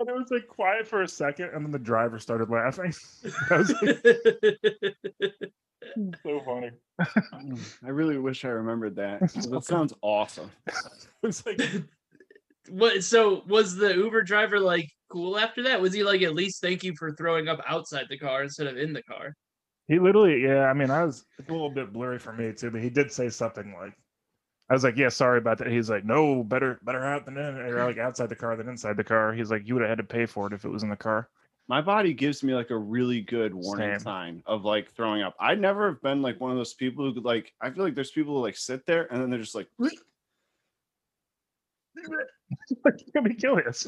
[0.00, 2.94] And it was like quiet for a second, and then the driver started laughing.
[3.50, 3.98] Was like,
[6.22, 6.70] so funny.
[7.34, 9.32] Mm, I really wish I remembered that.
[9.32, 10.52] That sounds awesome.
[10.68, 11.60] It was like
[12.68, 13.02] what?
[13.02, 15.80] So was the Uber driver like cool after that?
[15.80, 18.76] Was he like at least thank you for throwing up outside the car instead of
[18.76, 19.34] in the car?
[19.88, 20.66] He literally, yeah.
[20.66, 23.10] I mean, I was it's a little bit blurry for me too, but he did
[23.10, 23.94] say something like,
[24.68, 27.56] "I was like, yeah, sorry about that." He's like, "No, better, better out than in,
[27.56, 29.98] or like outside the car than inside the car." He's like, "You would have had
[29.98, 31.30] to pay for it if it was in the car."
[31.68, 33.98] My body gives me like a really good warning Same.
[33.98, 35.34] sign of like throwing up.
[35.40, 37.52] I never have been like one of those people who could, like.
[37.60, 39.68] I feel like there's people who like sit there and then they're just like,
[42.84, 43.86] you're gonna be curious.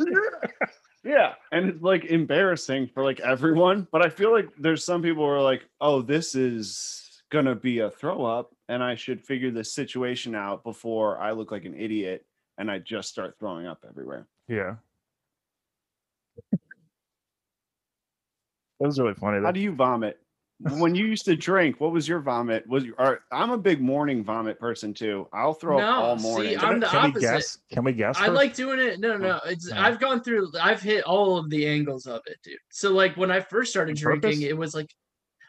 [1.04, 3.86] yeah, and it's like embarrassing for like everyone.
[3.92, 7.78] But I feel like there's some people who are like, oh, this is gonna be
[7.80, 11.78] a throw up, and I should figure this situation out before I look like an
[11.78, 12.24] idiot
[12.58, 14.28] and I just start throwing up everywhere.
[14.46, 14.76] yeah.
[18.78, 19.44] That was really funny.
[19.44, 20.18] How do you vomit?
[20.62, 22.66] When you used to drink, what was your vomit?
[22.68, 25.26] Was you, or, I'm a big morning vomit person too.
[25.32, 26.58] I'll throw up No, all see, morning.
[26.58, 27.58] I'm the Can we guess?
[27.72, 28.16] Can we guess?
[28.18, 28.36] I first?
[28.36, 29.00] like doing it.
[29.00, 29.82] No, no, oh, it's Yeah.
[29.82, 30.50] I've gone through.
[30.60, 32.58] I've hit all of the angles of it, dude.
[32.70, 34.44] So like when I first started On drinking, purpose?
[34.44, 34.90] it was like,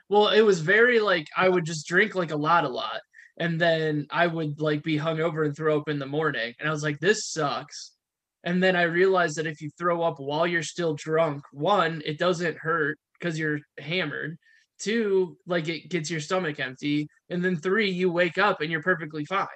[0.08, 3.02] well, it was very like I would just drink like a lot, a lot,
[3.38, 6.71] and then I would like be hungover and throw up in the morning, and I
[6.71, 7.91] was like, this sucks.
[8.43, 12.17] And then I realized that if you throw up while you're still drunk, one, it
[12.17, 14.38] doesn't hurt because you're hammered.
[14.81, 18.81] Two, like it gets your stomach empty, and then three, you wake up and you're
[18.81, 19.47] perfectly fine.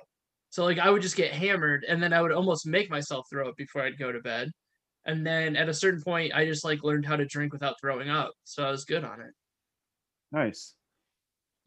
[0.55, 3.49] So like I would just get hammered and then I would almost make myself throw
[3.49, 4.51] up before I'd go to bed.
[5.05, 8.09] And then at a certain point I just like learned how to drink without throwing
[8.09, 8.31] up.
[8.45, 9.33] So I was good on it.
[10.31, 10.75] Nice.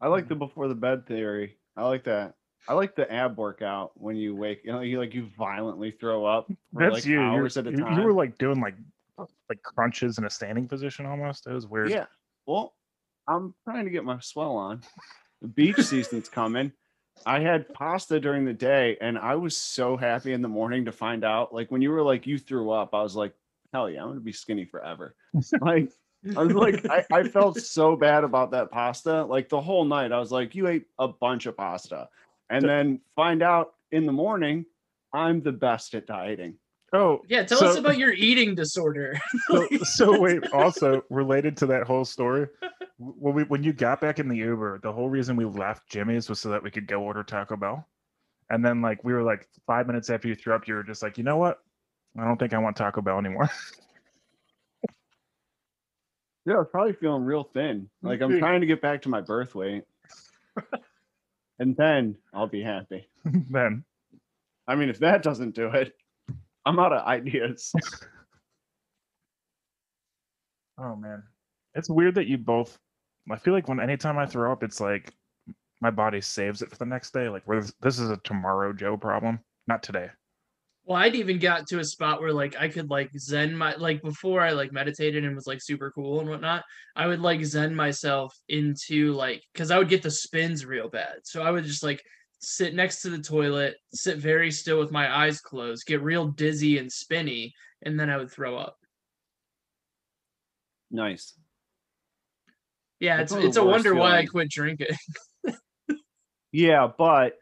[0.01, 0.39] I like the mm-hmm.
[0.39, 1.57] before the bed theory.
[1.77, 2.33] I like that.
[2.67, 4.61] I like the ab workout when you wake.
[4.63, 7.21] You know, you like you violently throw up for That's like you.
[7.21, 7.77] You're- at a you.
[7.77, 7.99] time.
[7.99, 8.75] You were like doing like
[9.49, 11.45] like crunches in a standing position almost.
[11.45, 11.91] It was weird.
[11.91, 12.05] Yeah.
[12.47, 12.73] Well,
[13.29, 14.81] I'm trying to get my swell on.
[15.41, 16.71] The beach season's coming.
[17.25, 20.91] I had pasta during the day and I was so happy in the morning to
[20.91, 21.53] find out.
[21.53, 23.33] Like when you were like, you threw up, I was like,
[23.71, 25.15] hell yeah, I'm to be skinny forever.
[25.61, 25.91] like,
[26.35, 29.23] I was like, I, I felt so bad about that pasta.
[29.23, 32.09] Like the whole night, I was like, you ate a bunch of pasta.
[32.49, 34.65] And then find out in the morning,
[35.13, 36.55] I'm the best at dieting.
[36.91, 39.19] Oh, Yeah, tell us about your eating disorder.
[39.47, 40.51] so, so wait.
[40.53, 42.47] Also related to that whole story,
[42.97, 46.29] when we when you got back in the Uber, the whole reason we left Jimmy's
[46.29, 47.87] was so that we could go order Taco Bell,
[48.49, 51.03] and then like we were like five minutes after you threw up, you were just
[51.03, 51.59] like, you know what?
[52.17, 53.49] I don't think I want Taco Bell anymore.
[56.45, 57.89] Yeah, I was probably feeling real thin.
[58.01, 59.83] Like I'm trying to get back to my birth weight.
[61.59, 63.07] and then I'll be happy.
[63.25, 63.83] then
[64.67, 65.93] I mean, if that doesn't do it,
[66.65, 67.73] I'm out of ideas.
[70.81, 71.23] Oh man,
[71.75, 72.79] it's weird that you both.
[73.29, 75.13] I feel like when anytime I throw up, it's like
[75.81, 77.29] my body saves it for the next day.
[77.29, 80.09] Like, where this, this is a tomorrow Joe problem, not today.
[80.85, 84.01] Well, I'd even got to a spot where like I could like zen my like
[84.01, 86.63] before I like meditated and was like super cool and whatnot.
[86.95, 91.17] I would like zen myself into like because I would get the spins real bad.
[91.23, 92.01] So I would just like
[92.39, 96.77] sit next to the toilet, sit very still with my eyes closed, get real dizzy
[96.77, 98.77] and spinny, and then I would throw up.
[100.91, 101.33] Nice.
[102.99, 104.87] Yeah, That's it's it's a wonder why I quit drinking.
[106.51, 107.37] Yeah, but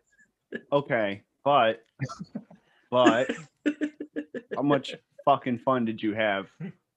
[0.72, 1.82] okay, but
[2.92, 3.32] but
[4.56, 6.48] how much fucking fun did you have?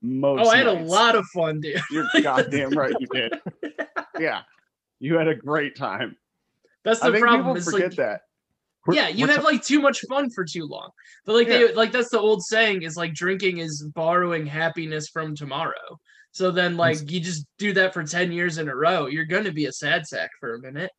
[0.03, 1.80] Most oh, I had a lot of fun, dude.
[1.90, 3.34] You're goddamn right you did.
[4.18, 4.42] Yeah,
[4.98, 6.16] you had a great time.
[6.84, 7.56] That's I the think problem.
[7.56, 8.20] people forget like, that.
[8.86, 10.90] We're- yeah, you we're have like too much fun for too long.
[11.26, 11.58] But like Yeah.
[11.58, 15.98] they like that's the old saying is like drinking is borrowing happiness from tomorrow.
[16.32, 19.52] So then like you just do that for 10 years in a row, you're gonna
[19.52, 20.90] be a sad sack for a minute.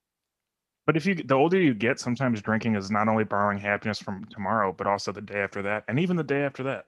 [0.86, 4.26] But if you the older you get, sometimes drinking is not only borrowing happiness from
[4.26, 6.86] tomorrow, but also the day after that, and even the day after that.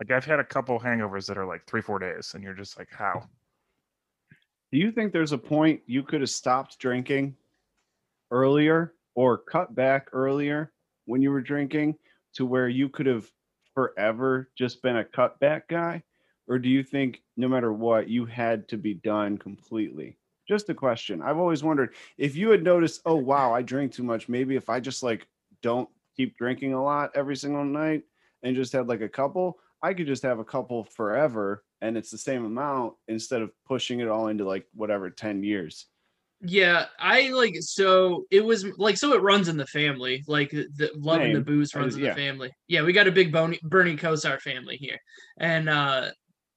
[0.00, 2.78] Like I've had a couple hangovers that are like three, four days, and you're just
[2.78, 3.28] like, how?
[4.72, 7.36] Do you think there's a point you could have stopped drinking
[8.30, 10.72] earlier or cut back earlier
[11.06, 11.96] when you were drinking
[12.34, 13.28] to where you could have
[13.74, 16.02] forever just been a cutback guy?
[16.48, 20.18] Or do you think no matter what, you had to be done completely?
[20.48, 21.22] Just a question.
[21.22, 24.28] I've always wondered if you had noticed, oh, wow, I drink too much.
[24.28, 25.28] Maybe if I just like
[25.62, 28.02] don't keep drinking a lot every single night
[28.42, 32.10] and just had like a couple, I could just have a couple forever and it's
[32.10, 35.86] the same amount instead of pushing it all into like whatever 10 years.
[36.42, 40.24] Yeah, I like so it was like so it runs in the family.
[40.26, 42.14] Like the loving the booze runs in the yeah.
[42.14, 42.50] family.
[42.66, 44.98] Yeah, we got a big Boney, Bernie Kosar family here.
[45.38, 46.10] And uh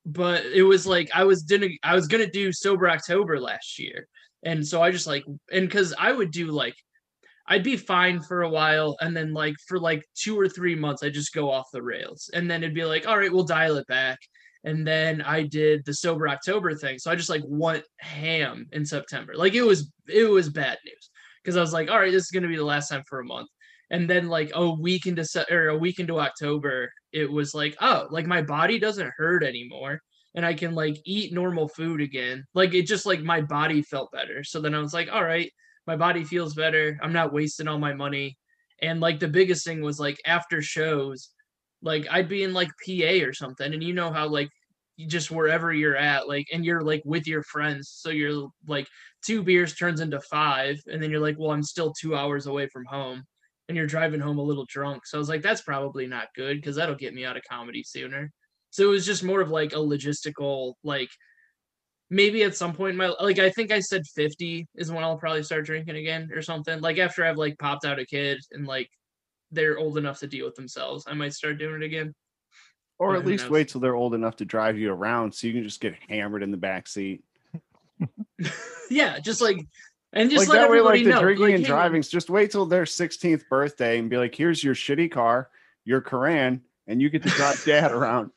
[0.05, 4.07] but it was like I was didn't I was gonna do sober October last year.
[4.45, 6.75] And so I just like and cause I would do like
[7.47, 11.03] I'd be fine for a while and then like for like two or three months
[11.03, 12.29] I just go off the rails.
[12.33, 14.19] And then it'd be like, all right, we'll dial it back.
[14.63, 16.97] And then I did the sober October thing.
[16.97, 19.33] So I just like went ham in September.
[19.35, 21.09] Like it was it was bad news.
[21.43, 23.25] Because I was like, all right, this is gonna be the last time for a
[23.25, 23.49] month.
[23.91, 28.07] And then like a week into or a week into October, it was like, oh,
[28.09, 29.99] like my body doesn't hurt anymore.
[30.35, 32.45] And I can like eat normal food again.
[32.55, 34.43] Like it just like my body felt better.
[34.43, 35.51] So then I was like, all right,
[35.85, 36.97] my body feels better.
[37.03, 38.37] I'm not wasting all my money.
[38.81, 41.29] And like the biggest thing was like after shows,
[41.83, 44.49] like I'd be in like PA or something, and you know how like
[44.97, 48.87] you just wherever you're at, like, and you're like with your friends, so you're like
[49.25, 52.67] two beers turns into five, and then you're like, well, I'm still two hours away
[52.67, 53.23] from home,
[53.67, 55.05] and you're driving home a little drunk.
[55.05, 57.83] So I was like, that's probably not good because that'll get me out of comedy
[57.83, 58.31] sooner.
[58.71, 61.09] So it was just more of like a logistical like
[62.09, 65.17] maybe at some point in my like I think I said 50 is when I'll
[65.17, 66.79] probably start drinking again or something.
[66.79, 68.89] Like after I've like popped out a kid and like
[69.53, 72.13] they're old enough to deal with themselves, I might start doing it again.
[72.99, 73.51] Or at least knows?
[73.51, 76.43] wait till they're old enough to drive you around so you can just get hammered
[76.43, 77.23] in the back seat.
[78.89, 79.57] yeah, just like
[80.13, 81.21] and just like let that way, everybody like the know.
[81.21, 84.35] drinking like, and hey, man, driving, just wait till their 16th birthday and be like,
[84.35, 85.49] here's your shitty car,
[85.85, 88.31] your Koran, and you get to drive dad around.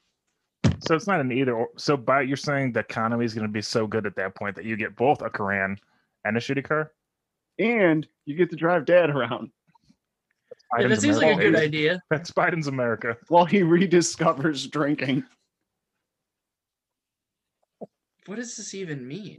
[0.81, 1.55] So it's not an either.
[1.55, 1.69] Or.
[1.77, 4.57] So by you're saying the economy is going to be so good at that point
[4.57, 5.79] that you get both a Koran
[6.25, 6.93] and a shitty car.
[7.59, 9.51] And you get to drive dad around
[10.79, 12.01] yeah, that Biden's seems like a good idea.
[12.11, 13.17] That's Biden's America.
[13.29, 15.25] while he rediscovers drinking.
[18.27, 19.39] What does this even mean?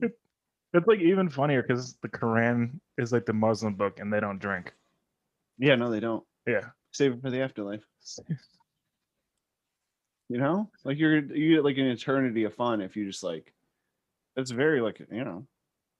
[0.73, 4.39] It's like even funnier because the Quran is like the Muslim book and they don't
[4.39, 4.73] drink.
[5.57, 6.23] Yeah, no, they don't.
[6.45, 6.65] Yeah.
[6.91, 7.83] Save it for the afterlife.
[10.29, 13.53] You know, like you're you get like an eternity of fun if you just like.
[14.35, 15.47] It's very like you know.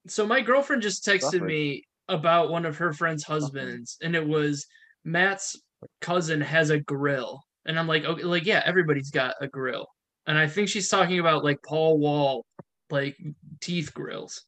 [0.07, 1.45] So my girlfriend just texted Suffer.
[1.45, 4.65] me about one of her friend's husbands, and it was
[5.07, 5.59] Matt's
[6.01, 9.87] cousin has a grill, and I'm like, okay, like yeah, everybody's got a grill,
[10.27, 12.45] and I think she's talking about like Paul Wall,
[12.89, 13.17] like
[13.61, 14.43] teeth grills.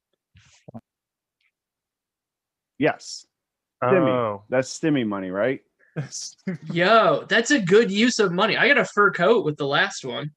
[2.77, 3.25] Yes,
[3.83, 4.09] Stimmy.
[4.09, 5.61] Oh, that's stimmy money, right?
[6.71, 8.57] Yo, that's a good use of money.
[8.57, 10.31] I got a fur coat with the last one.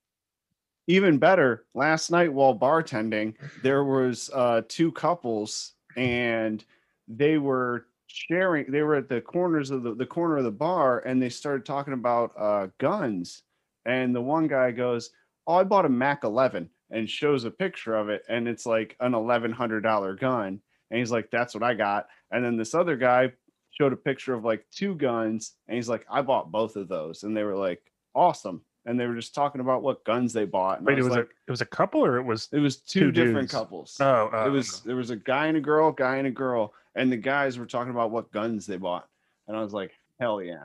[0.89, 6.64] Even better, last night while bartending, there was uh two couples and
[7.09, 11.01] they were sharing they were at the corners of the, the corner of the bar
[11.01, 13.43] and they started talking about uh guns.
[13.85, 15.11] And the one guy goes,
[15.47, 18.97] Oh, I bought a Mac 11 and shows a picture of it, and it's like
[19.01, 20.61] an eleven hundred dollar gun.
[20.91, 22.07] And he's like, That's what I got.
[22.31, 23.33] And then this other guy
[23.71, 27.25] showed a picture of like two guns, and he's like, I bought both of those.
[27.25, 27.81] And they were like,
[28.15, 28.63] Awesome.
[28.85, 30.79] And they were just talking about what guns they bought.
[30.79, 32.77] And wait, it was like, a it was a couple or it was it was
[32.77, 33.53] two, two different dudes.
[33.53, 33.97] couples.
[34.01, 36.75] oh, oh it was there was a guy and a girl, guy and a girl,
[36.95, 39.09] and the guys were talking about what guns they bought.
[39.49, 40.64] And I was like, hell yeah.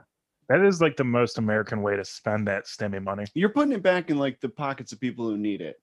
[0.50, 3.26] that is like the most American way to spend that stimmy money.
[3.34, 5.82] You're putting it back in like the pockets of people who need it.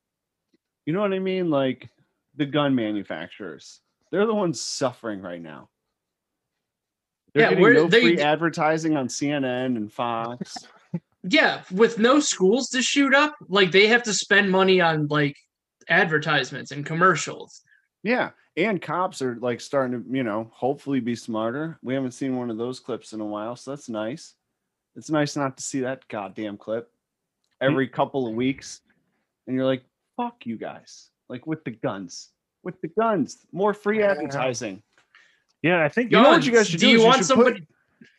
[0.86, 1.50] You know what I mean?
[1.50, 1.88] Like
[2.36, 3.80] the gun manufacturers.
[4.10, 5.68] They're the ones suffering right now.
[7.32, 10.56] They're Yeah, getting where- no they- free advertising on CNN and Fox.
[11.26, 15.34] Yeah, with no schools to shoot up, like they have to spend money on like
[15.88, 17.62] advertisements and commercials.
[18.04, 21.78] Yeah, and cops are like starting to, you know, hopefully be smarter.
[21.82, 24.34] We haven't seen one of those clips in a while, so that's nice.
[24.94, 26.92] It's nice not to see that goddamn clip
[27.60, 28.80] every couple of weeks,
[29.46, 29.82] and you're like,
[30.16, 32.28] "Fuck you guys!" Like with the guns,
[32.62, 34.82] with the guns, more free advertising.
[35.62, 37.18] Yeah, I think You know what you guys should do do you is you want
[37.18, 37.66] put- somebody?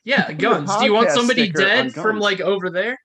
[0.04, 0.76] yeah, guns.
[0.78, 3.00] Do you want somebody dead from like over there?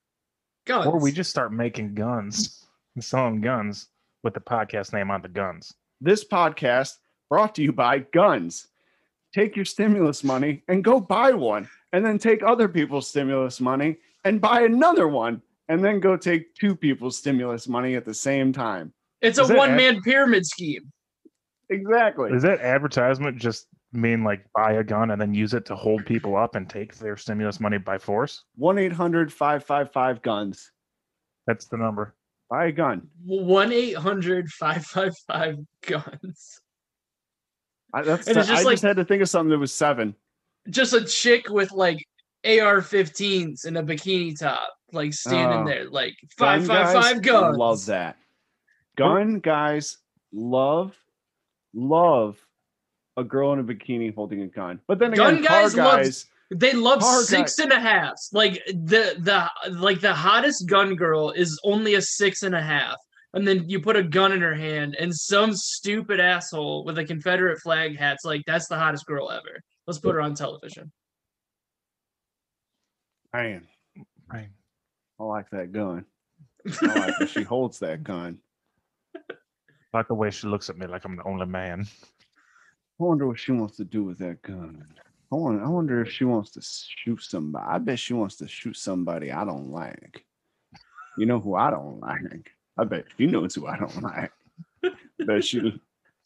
[0.66, 0.86] Guns.
[0.86, 3.88] or we just start making guns and selling guns
[4.22, 5.74] with the podcast name on the guns.
[6.00, 6.94] This podcast
[7.28, 8.68] brought to you by Guns.
[9.34, 13.96] Take your stimulus money and go buy one, and then take other people's stimulus money
[14.24, 18.52] and buy another one, and then go take two people's stimulus money at the same
[18.52, 18.92] time.
[19.20, 20.90] it's a Is that one man pyramid scheme.
[21.68, 22.32] Exactly.
[22.32, 26.06] Is that advertisement just mean like buy a gun and then use it to hold
[26.06, 28.44] people up and take their stimulus money by force?
[28.56, 30.72] 1 800 555 Guns.
[31.46, 32.14] That's the number.
[32.50, 33.06] Buy a gun.
[33.24, 36.60] 1 800 555 guns.
[37.94, 40.14] I, that's And it's I just just had to think of something that was seven.
[40.68, 41.98] Just a chick with like
[42.44, 45.66] AR 15s and a bikini top, like standing Oh.
[45.66, 47.56] there, like Gun 555 guys guns.
[47.56, 48.16] Love that.
[48.96, 49.98] Gun guys
[50.32, 50.96] love,
[51.72, 52.36] love
[53.16, 54.80] a girl in a bikini holding a gun.
[54.88, 58.28] But then Gun again, car guys guys, They love Car six guy- and a halves.
[58.32, 59.48] Like the the
[59.78, 62.96] like the hottest gun girl is only a six and a half.
[63.32, 67.04] And then you put a gun in her hand, and some stupid asshole with a
[67.04, 70.90] Confederate flag hat's like, "That's the hottest girl ever." Let's put her on television.
[73.32, 73.66] man,
[74.32, 74.48] Right.
[75.18, 76.04] I like that gun.
[76.82, 78.38] I like that she holds that gun.
[79.92, 81.84] Like the way she looks at me like I'm the only man.
[83.00, 84.86] I wonder what she wants to do with that gun.
[85.32, 87.64] I wonder, I wonder if she wants to shoot somebody.
[87.68, 90.24] I bet she wants to shoot somebody I don't like.
[91.16, 92.50] You know who I don't like?
[92.76, 94.32] I bet she knows who I don't like.
[95.18, 95.80] bet she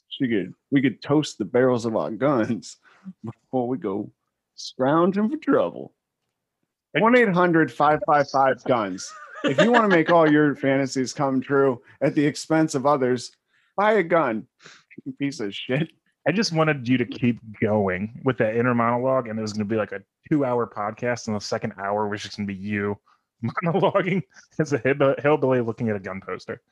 [0.09, 2.77] she could we could toast the barrels of our guns
[3.25, 4.11] before we go
[4.55, 5.93] scrounging for trouble.
[6.97, 9.13] 1-800-555 guns.
[9.43, 13.33] If you want to make all your fantasies come true at the expense of others,
[13.77, 14.47] buy a gun.
[15.19, 15.91] Piece of shit.
[16.27, 19.67] I just wanted you to keep going with that inner monologue, and it was going
[19.67, 22.59] to be like a two-hour podcast, and the second hour was just going to be
[22.59, 22.99] you
[23.65, 24.23] monologuing
[24.59, 24.79] as a
[25.23, 26.63] hillbilly looking at a gun poster.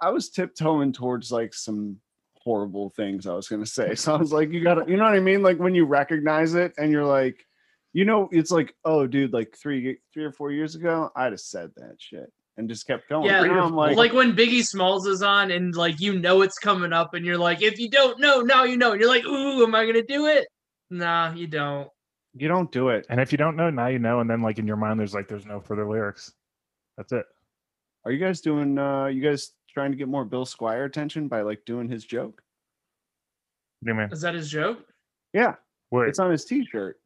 [0.00, 1.98] I was tiptoeing towards like some
[2.46, 3.94] horrible things I was gonna say.
[3.96, 5.42] So I was like, you gotta, you know what I mean?
[5.42, 7.44] Like when you recognize it and you're like,
[7.92, 11.40] you know, it's like, oh, dude, like three, three or four years ago, I'd have
[11.40, 13.26] said that shit and just kept going.
[13.26, 16.58] Yeah, Now I'm like, like when Biggie Smalls is on, and like you know it's
[16.58, 18.92] coming up, and you're like, if you don't know, now you know.
[18.92, 20.46] And you're like, ooh, am I gonna do it?
[20.90, 21.88] Nah, you don't.
[22.34, 23.06] you don't do it.
[23.10, 24.20] And if you don't know, now you know.
[24.20, 26.32] And then, like in your mind, there's like there's no further lyrics.
[26.96, 27.26] That's it.
[28.04, 28.78] Are you guys doing?
[28.78, 32.42] uh You guys trying to get more Bill Squire attention by like doing his joke?
[33.80, 34.14] What do?
[34.14, 34.78] Is that his joke?
[35.34, 35.54] Yeah,
[35.90, 36.98] Wait, it's on his T-shirt.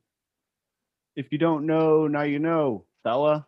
[1.16, 3.46] If you don't know, now you know, fella.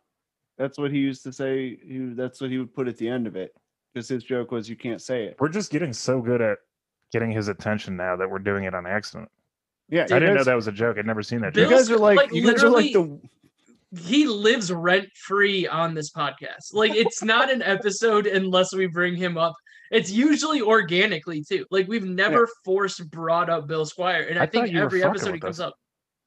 [0.59, 1.79] That's what he used to say.
[1.83, 3.55] He, that's what he would put at the end of it.
[3.93, 6.59] Because his joke was, "You can't say it." we're just getting so good at
[7.13, 9.31] getting his attention now that we're doing it on accident.
[9.89, 10.97] Yeah, I didn't know that was a joke.
[10.99, 11.69] I'd never seen that You joke.
[11.71, 13.21] Bill- guys are like, like, you guys are like the
[13.99, 16.73] he lives rent free on this podcast.
[16.73, 19.55] Like it's not an episode unless we bring him up.
[19.91, 21.67] It's usually organically too.
[21.71, 25.33] Like we've never forced brought up Bill Squire, and I, I think every episode he
[25.33, 25.67] with comes us.
[25.67, 25.75] up.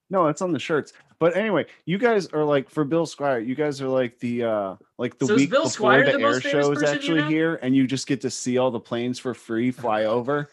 [0.09, 0.93] No, it's on the shirts.
[1.17, 3.39] But anyway, you guys are like for Bill Squire.
[3.39, 6.41] You guys are like the uh like the So week before Squire the, the air
[6.41, 7.29] show is person you actually know?
[7.29, 10.49] here, and you just get to see all the planes for free fly over,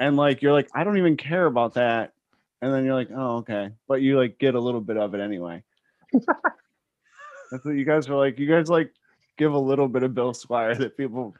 [0.00, 2.12] and like you're like, I don't even care about that,
[2.60, 5.20] and then you're like, oh okay, but you like get a little bit of it
[5.20, 5.62] anyway.
[6.12, 8.38] That's what you guys are like.
[8.38, 8.92] You guys like
[9.36, 11.34] give a little bit of Bill Squire that people.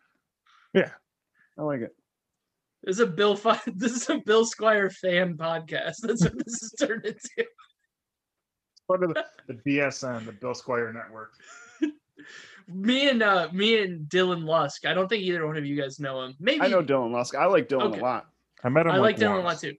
[0.74, 0.90] Yeah.
[1.58, 1.94] I like it.
[2.84, 3.36] This is a Bill.
[3.36, 5.96] Fi- this is a Bill Squire fan podcast.
[6.02, 7.48] That's what this has turned into.
[8.88, 11.32] Part of the, the BSN, the Bill Squire Network.
[12.68, 14.86] Me and uh, me and Dylan Lusk.
[14.86, 16.34] I don't think either one of you guys know him.
[16.38, 17.34] Maybe I know Dylan Lusk.
[17.34, 17.98] I like Dylan Okay.
[17.98, 18.26] a lot.
[18.62, 18.92] I met him.
[18.92, 19.74] I like Dylan a lot too.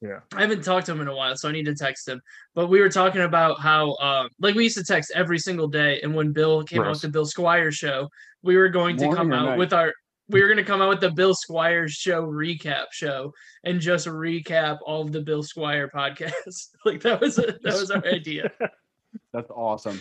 [0.00, 0.18] Yeah.
[0.34, 2.20] I haven't talked to him in a while, so I need to text him.
[2.54, 6.00] But we were talking about how, um, like, we used to text every single day,
[6.02, 6.96] and when Bill came out Gross.
[6.96, 8.08] with the Bill Squire show,
[8.42, 9.58] we were going to Morning come out night?
[9.58, 9.94] with our.
[10.28, 13.32] We were going to come out with the Bill Squire show recap show
[13.64, 16.70] and just recap all of the Bill Squire podcasts.
[16.84, 18.50] like that was a, that was our idea,
[19.32, 20.00] That's awesome.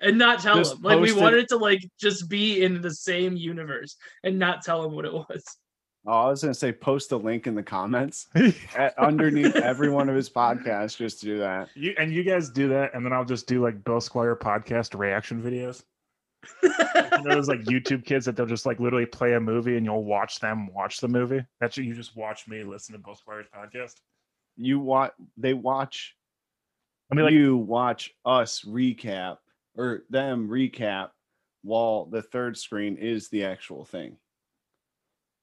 [0.00, 0.82] and not tell Just him.
[0.82, 4.84] Like we wanted it to like just be in the same universe and not tell
[4.84, 5.44] him what it was.
[6.08, 8.28] Oh, I was gonna say post a link in the comments
[8.76, 10.96] at, underneath every one of his podcasts.
[10.96, 11.68] Just to do that.
[11.74, 14.96] You and you guys do that, and then I'll just do like Bill Squire podcast
[14.96, 15.82] reaction videos.
[16.62, 19.86] You know those like YouTube kids that they'll just like literally play a movie and
[19.86, 21.44] you'll watch them watch the movie.
[21.60, 23.94] That's you just watch me listen to Bill Squire's podcast.
[24.56, 25.12] You watch.
[25.36, 26.16] They watch.
[27.10, 29.38] I mean, like you watch us recap
[29.76, 31.10] or them recap
[31.62, 34.16] while the third screen is the actual thing.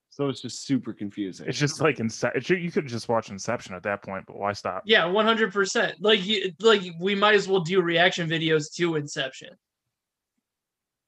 [0.09, 1.47] So it's just super confusing.
[1.47, 2.61] it's just like Inception.
[2.61, 4.83] You could just watch Inception at that point, but why stop?
[4.85, 5.95] Yeah, one hundred percent.
[5.99, 9.49] Like, you, like we might as well do reaction videos to Inception.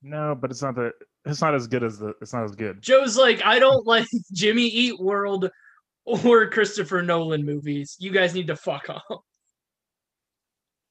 [0.02, 0.91] No, but it's not the.
[1.26, 2.14] It's not as good as the.
[2.22, 2.82] It's not as good.
[2.82, 5.50] Joe's like, I don't like Jimmy Eat World
[6.06, 7.96] or Christopher Nolan movies.
[8.00, 9.22] You guys need to fuck off.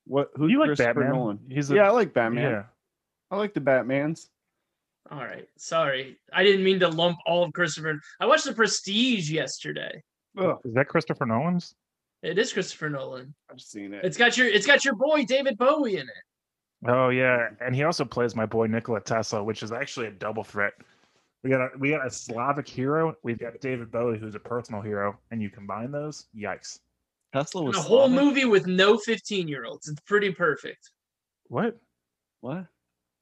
[0.06, 0.30] what?
[0.36, 1.12] Who You like Christopher Batman?
[1.12, 1.38] Nolan?
[1.48, 2.50] He's a, yeah, I like Batman.
[2.50, 2.62] yeah.
[3.30, 4.28] I like the Batmans.
[5.10, 8.00] All right, sorry, I didn't mean to lump all of Christopher.
[8.20, 10.02] I watched The Prestige yesterday.
[10.38, 11.74] Ugh, Is that Christopher Nolan's?
[12.22, 13.34] It is Christopher Nolan.
[13.50, 14.02] I've seen it.
[14.02, 16.24] It's got your it's got your boy David Bowie in it.
[16.86, 20.44] Oh yeah, and he also plays my boy Nikola Tesla, which is actually a double
[20.44, 20.74] threat.
[21.42, 23.14] We got a we got a Slavic hero.
[23.22, 26.78] We've got David Bowie, who's a personal hero, and you combine those, yikes!
[27.34, 28.24] Tesla was a whole Slavic?
[28.24, 29.88] movie with no 15 year olds.
[29.88, 30.90] It's pretty perfect.
[31.48, 31.76] What?
[32.40, 32.66] What?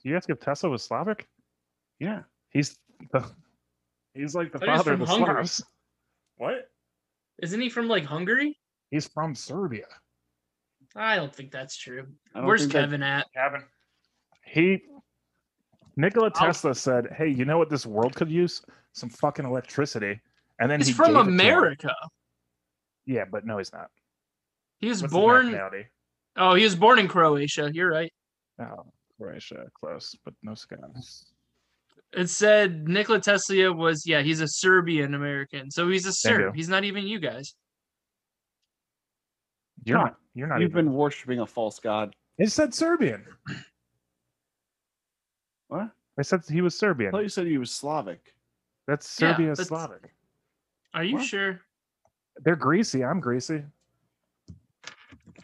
[0.02, 1.26] Do you ask if Tesla was Slavic?
[1.98, 2.22] Yeah.
[2.50, 2.76] He's
[3.12, 3.24] the,
[4.14, 5.46] he's like the oh, Thought father of the Hungary.
[5.46, 5.64] Slavs.
[6.36, 6.68] What?
[7.42, 8.58] Isn't he from like Hungary?
[8.90, 9.86] He's from Serbia.
[10.94, 12.06] I don't think that's true.
[12.34, 13.26] Where's think that- Kevin at?
[13.32, 13.62] Kevin.
[14.44, 14.82] He
[15.96, 18.62] Nikola I'll- Tesla said, "Hey, you know what this world could use?
[18.92, 20.20] Some fucking electricity."
[20.58, 21.40] And then He's he from gave it to him.
[21.40, 21.94] America.
[23.06, 23.90] Yeah, but no, he's not.
[24.78, 25.58] He was What's born.
[26.36, 27.70] Oh, he was born in Croatia.
[27.72, 28.12] You're right.
[28.58, 30.76] Oh, Croatia, close, but no sky.
[32.12, 35.70] It said Nikola Tesla was yeah, he's a Serbian American.
[35.70, 36.54] So he's a Serb.
[36.54, 37.54] He's not even you guys.
[39.84, 40.16] You're not.
[40.34, 40.60] You're not.
[40.60, 42.14] You've even, been worshiping a false god.
[42.38, 43.24] It said Serbian.
[45.68, 45.90] What?
[46.18, 47.10] I said he was I Serbian.
[47.12, 48.34] thought you said he was Slavic.
[48.86, 50.12] That's Yeah, Serbia that's- Slavic.
[50.94, 51.24] Are you What?
[51.26, 51.60] sure?
[52.44, 53.04] They're greasy.
[53.04, 53.62] I'm greasy.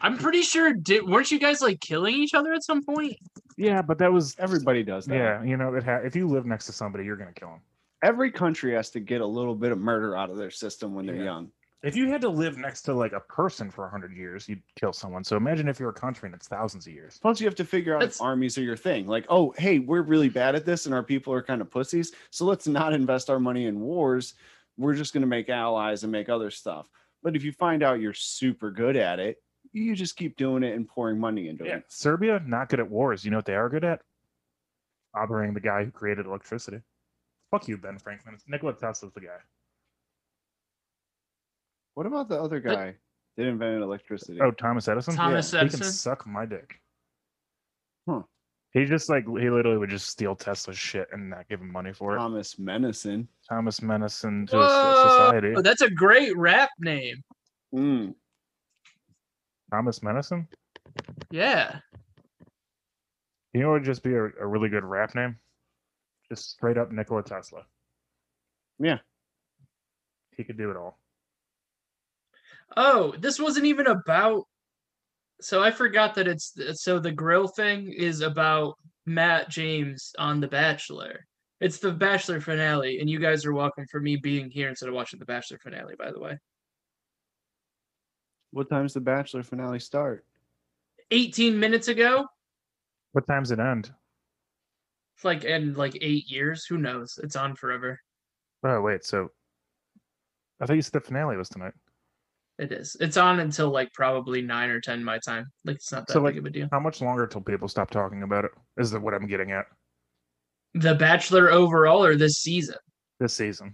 [0.01, 3.17] I'm pretty sure did weren't you guys like killing each other at some point?
[3.57, 5.15] Yeah, but that was Everybody does that.
[5.15, 5.43] yeah.
[5.43, 7.61] You know, it ha- if you live next to somebody, you're gonna kill them.
[8.03, 11.05] Every country has to get a little bit of murder out of their system when
[11.05, 11.23] they're Yeah.
[11.23, 11.51] young.
[11.81, 14.91] If you had to live next to like a person for hundred years, you'd kill
[14.91, 15.23] someone.
[15.23, 17.17] So imagine if you're a country and it's thousands of years.
[17.21, 19.07] Plus, you have to figure out That's- if armies are your thing.
[19.07, 22.11] Like, oh, hey, we're really bad at this, and our people are kind of pussies.
[22.31, 24.33] So let's not invest our money in wars.
[24.77, 26.89] We're just going to make allies and make other stuff.
[27.23, 29.37] But if you find out you're super good at it,
[29.71, 31.85] you just keep doing it and pouring money into Yeah, it.
[31.89, 33.23] Serbia not good at wars.
[33.23, 34.01] You know what they are good at?
[35.13, 36.79] Bothering the guy who created electricity.
[37.51, 38.35] Fuck you, Ben Franklin.
[38.35, 39.37] It's Nikola Tesla's the guy.
[41.99, 42.95] What about the other guy
[43.35, 44.39] that invented electricity?
[44.39, 45.17] Oh, Thomas Edison.
[45.17, 45.83] Thomas He can Edison.
[45.83, 46.79] suck my dick.
[48.07, 48.21] Huh.
[48.71, 51.91] He just like he literally would just steal Tesla's shit and not give him money
[51.91, 52.19] for it.
[52.19, 53.27] Thomas Menison.
[53.49, 55.61] Thomas Medicine to Whoa, society.
[55.61, 57.21] that's a great rap name.
[57.75, 58.15] Mm.
[59.69, 60.47] Thomas Medicine.
[61.31, 61.79] Yeah.
[63.53, 65.35] You know what would just be a, a really good rap name?
[66.29, 67.63] Just straight up Nikola Tesla.
[68.79, 68.99] Yeah.
[70.37, 70.97] He could do it all.
[72.77, 74.43] Oh, this wasn't even about.
[75.41, 80.47] So I forgot that it's so the grill thing is about Matt James on The
[80.47, 81.25] Bachelor.
[81.61, 84.95] It's the Bachelor finale, and you guys are welcome for me being here instead of
[84.95, 85.95] watching the Bachelor finale.
[85.97, 86.37] By the way,
[88.51, 90.25] What time's the Bachelor finale start?
[91.11, 92.27] 18 minutes ago,
[93.13, 93.91] What time's it end?
[95.15, 96.65] it's like in like eight years.
[96.65, 97.19] Who knows?
[97.23, 97.99] It's on forever.
[98.63, 99.29] Oh wait, so
[100.61, 101.73] I thought you said the finale was tonight.
[102.59, 102.95] It is.
[102.99, 105.45] It's on until like probably nine or ten my time.
[105.65, 106.67] Like it's not that So, big like, of a deal.
[106.71, 108.51] How much longer till people stop talking about it?
[108.77, 109.65] Is that what I'm getting at
[110.73, 112.75] The Bachelor overall or this season?
[113.19, 113.73] this season?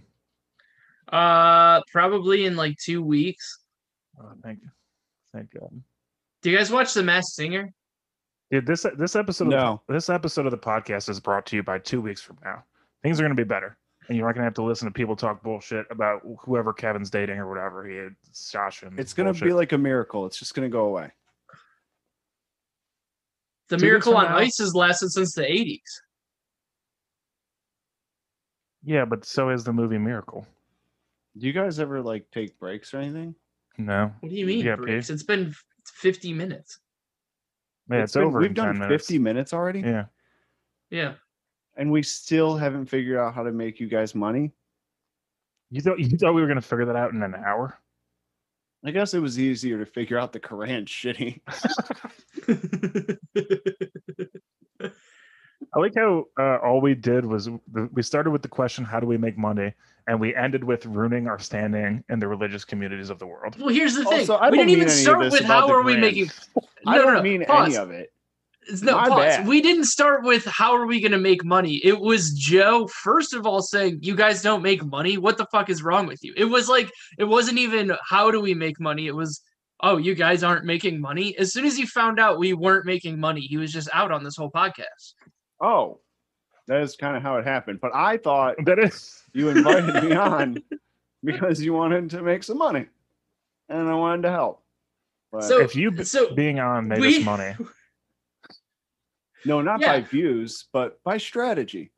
[1.12, 3.58] Uh, probably in like two weeks.
[4.20, 4.68] Oh, thank you.
[5.32, 5.70] thank God.
[6.42, 7.72] Do you guys watch The Masked Singer?
[8.52, 9.82] Dude, this this episode No.
[9.88, 12.62] of this episode of the podcast is brought to you by two weeks from now.
[13.02, 13.76] Things are gonna be better.
[14.08, 17.38] And you're not gonna have to listen to people talk bullshit about whoever Kevin's dating
[17.38, 18.86] or whatever he is, Sasha.
[18.86, 19.48] and It's going to bullshit.
[19.48, 20.26] be like a miracle.
[20.26, 21.10] It's just going to go away.
[23.68, 25.80] The Two Miracle on now- Ice has lasted since the 80s.
[28.84, 30.46] Yeah, but so is the movie Miracle.
[31.36, 33.34] Do you guys ever like take breaks or anything?
[33.78, 34.12] No.
[34.20, 35.08] What do you mean, Yeah, breaks?
[35.08, 35.12] P.
[35.14, 35.52] It's been
[35.84, 36.78] 50 minutes.
[37.90, 38.38] Yeah, it's, been- over.
[38.38, 39.04] We've in done 10 minutes.
[39.06, 40.04] 50 minutes already, Yeah.
[40.90, 41.14] Yeah.
[41.76, 44.52] And we still haven't figured out how to make you guys money.
[45.70, 47.78] You thought you thought we were gonna figure that out in an hour?
[48.84, 51.40] I guess it was easier to figure out the Quran shitty.
[55.74, 57.48] I like how uh, all we did was
[57.92, 59.72] we started with the question, "How do we make money?"
[60.06, 63.56] and we ended with ruining our standing in the religious communities of the world.
[63.58, 64.20] well, here's the thing.
[64.20, 66.30] Also, I we didn't even mean any of start with how the are we making.
[66.84, 67.68] No, I don't no, no, mean pause.
[67.68, 68.12] any of it.
[68.82, 69.18] No, My pause.
[69.18, 69.46] bad.
[69.46, 71.76] We didn't start with how are we going to make money.
[71.84, 75.18] It was Joe, first of all, saying, You guys don't make money.
[75.18, 76.34] What the fuck is wrong with you?
[76.36, 79.06] It was like, it wasn't even how do we make money.
[79.06, 79.40] It was,
[79.82, 81.36] Oh, you guys aren't making money.
[81.38, 84.24] As soon as he found out we weren't making money, he was just out on
[84.24, 85.14] this whole podcast.
[85.60, 86.00] Oh,
[86.66, 87.80] that is kind of how it happened.
[87.80, 90.62] But I thought That is you invited me on
[91.22, 92.86] because you wanted to make some money,
[93.68, 94.62] and I wanted to help.
[95.30, 97.54] But So- if you b- So, being on made we- us money.
[99.44, 101.92] No, not by views, but by strategy.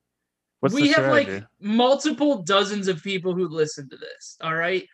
[0.61, 1.33] What's we the have strategy?
[1.33, 4.37] like multiple dozens of people who listen to this.
[4.43, 4.87] All right.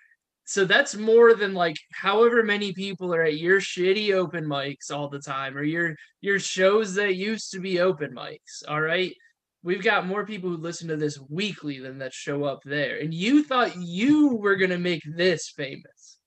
[0.46, 5.08] So that's more than like however many people are at your shitty open mics all
[5.08, 8.62] the time or your your shows that used to be open mics.
[8.68, 9.14] All right.
[9.62, 12.98] We've got more people who listen to this weekly than that show up there.
[12.98, 16.18] And you thought you were gonna make this famous.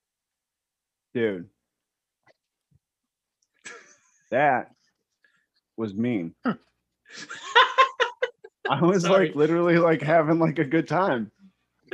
[1.14, 1.50] Dude.
[4.32, 4.72] That
[5.78, 6.34] was mean.
[8.70, 9.28] I was Sorry.
[9.28, 11.32] like literally like having like a good time.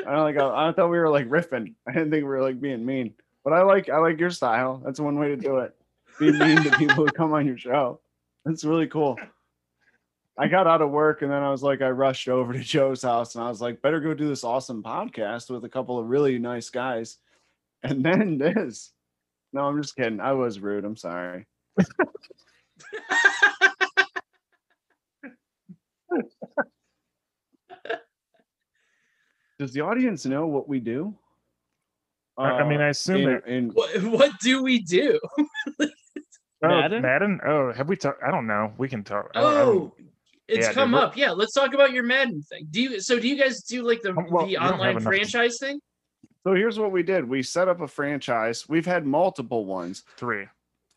[0.08, 1.76] I like I, I thought we were like riffing.
[1.88, 3.14] I didn't think we were like being mean.
[3.44, 4.82] But I like I like your style.
[4.84, 5.76] That's one way to do it.
[6.20, 8.00] Be mean to people who come on your show.
[8.46, 9.18] That's really cool.
[10.38, 13.04] I got out of work and then I was like, I rushed over to Joe's
[13.04, 16.08] house and I was like, better go do this awesome podcast with a couple of
[16.10, 17.18] really nice guys.
[17.84, 18.92] And then this.
[19.52, 20.20] No, I'm just kidding.
[20.20, 20.86] I was rude.
[20.86, 21.46] I'm sorry.
[29.60, 31.16] Does the audience know what we do?
[32.38, 35.20] I, I mean, I assume in, that in what, what do we do?
[35.80, 35.88] oh,
[36.64, 37.02] Madden?
[37.04, 37.40] Madden.
[37.46, 38.24] Oh, have we talked?
[38.24, 38.74] I don't know.
[38.78, 39.30] We can talk.
[39.36, 39.96] I don't- I don't- Oh,
[40.48, 41.16] it's Yeah, dude, come we're- up.
[41.16, 42.68] Yeah, let's talk about your Madden thing.
[42.72, 44.74] Do you so do you guys do like the, Um, well, we the don't have
[44.74, 45.80] online enough- franchise thing?
[46.46, 47.30] so here's what we did.
[47.30, 48.68] We set up a franchise.
[48.68, 50.04] We've had multiple ones.
[50.18, 50.48] three.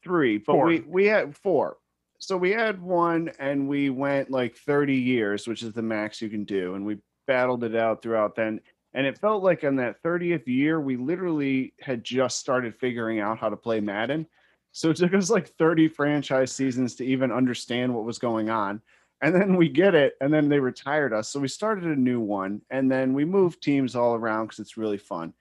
[0.03, 0.67] three, but Four.
[0.67, 1.77] we we had four.
[2.19, 6.29] So we had one, and we went like 30 years, which is the max you
[6.29, 8.61] can do, and we battled it out throughout then.
[8.95, 13.39] And it felt like on that 30th year, we literally had just started figuring out
[13.39, 14.27] how to play Madden.
[14.73, 18.81] So it took us like 30 franchise seasons to even understand what was going on.
[19.23, 21.29] And then we get it, and then they retired us.
[21.29, 24.77] So we started a new one, and then we moved teams all around because it's
[24.77, 25.33] really fun.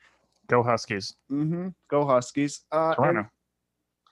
[0.48, 1.16] Go Huskies.
[1.32, 1.70] Mm-hmm.
[1.90, 2.62] Go Huskies!
[2.72, 3.30] Uh, Toronto.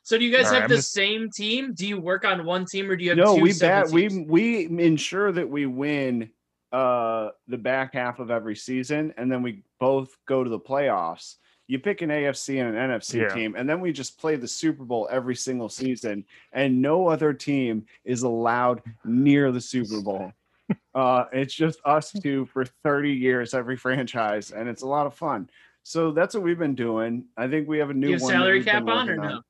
[0.06, 1.74] So do you guys All right, have I'm the just- same team?
[1.74, 3.93] Do you work on one team or do you have no two we separate bat
[3.93, 4.30] we teams?
[4.30, 6.30] we ensure that we win
[6.74, 11.36] uh the back half of every season and then we both go to the playoffs
[11.68, 13.28] you pick an afc and an nfc Yeah.
[13.28, 17.32] team and then we just play the super bowl every single season and no other
[17.32, 20.34] team is allowed near the super bowl
[20.95, 25.14] uh it's just us two for 30 years every franchise and it's a lot of
[25.14, 25.47] fun
[25.84, 28.32] so that's what we've been doing i think we have a new you have one
[28.34, 29.41] salary cap on or working no?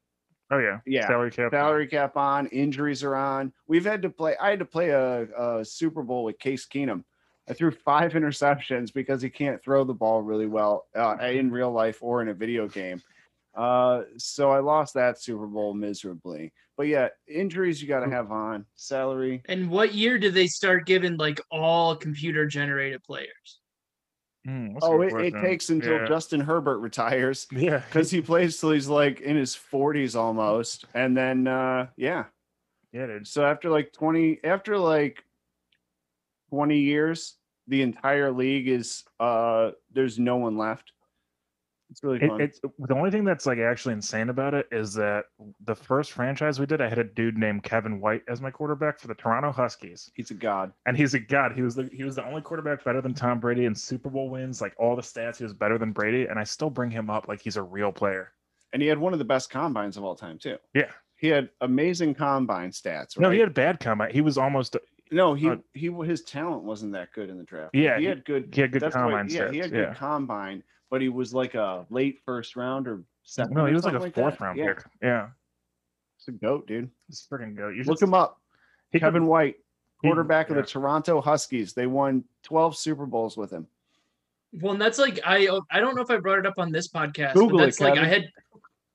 [0.54, 0.80] Oh yeah.
[0.86, 1.08] Yeah.
[1.08, 1.51] Salary cap.
[1.51, 3.51] salary cap on, injuries are on.
[3.68, 4.36] We've had to play.
[4.39, 7.04] I had to play a, a Super Bowl with Case Keenum.
[7.49, 11.72] I threw five interceptions because he can't throw the ball really well uh, in real
[11.72, 13.01] life or in a video game.
[13.56, 16.54] Uh, so I lost that Super Bowl miserably.
[16.76, 18.66] But yeah, injuries you got to have on.
[18.76, 19.43] Salary.
[19.45, 23.60] And what year did they start giving like all computer generated players?
[24.48, 26.08] A Oh, it, it takes until yeah.
[26.08, 27.80] Justin Herbert retires Yeah.
[27.80, 30.86] because he plays till he's like in his 40s almost.
[30.94, 32.26] And then, uh, yeah,
[32.91, 33.28] Yeah, dude.
[33.28, 35.24] So after like 20 after like
[36.50, 37.38] 20 years,
[37.68, 40.93] the entire league is uh there's no one left.
[41.94, 42.41] It's really It, fun.
[42.41, 45.26] it's the only thing that's like actually insane about it is that
[45.66, 48.98] the first franchise we did, I had a dude named Kevin White as my quarterback
[49.00, 50.74] for the Toronto Huskies, He's a god.
[50.88, 51.52] and he's a god.
[51.54, 54.28] He was the he was the only quarterback better than Tom Brady in Super Bowl
[54.32, 55.38] wins, like all the stats.
[55.38, 57.91] He was better than Brady, and I still bring him up like he's a real
[57.91, 58.32] player.
[58.74, 60.58] And he had one of the best combines of all time too.
[60.74, 60.89] Yeah.
[61.18, 63.20] He had amazing combine stats.
[63.20, 64.10] No, he had bad combine.
[64.12, 64.76] He was almost
[65.12, 67.76] no, he uh, he his talent wasn't that good in the draft.
[67.76, 69.89] Yeah, he he- had good he had good that's why- combine yeah, he had good
[69.89, 69.94] yeah.
[69.94, 70.64] combine,
[70.94, 73.56] but he was like a late first round or seventh.
[73.56, 74.46] No, he was like a like fourth that.
[74.46, 74.74] round yeah.
[74.76, 74.84] pick.
[75.02, 75.30] Yeah,
[76.20, 76.88] it's a goat, dude.
[77.10, 77.76] It's freaking goat.
[77.76, 78.39] You Look him up.
[78.91, 79.56] He Kevin could, White,
[80.02, 80.60] quarterback he, yeah.
[80.60, 81.74] of the Toronto Huskies.
[81.74, 83.66] They won twelve Super Bowls with him.
[84.52, 86.89] Well, and that's like I I don't know if I brought it up on this
[86.89, 87.34] podcast.
[87.34, 88.08] Google but that's it, like Kevin.
[88.08, 88.32] I had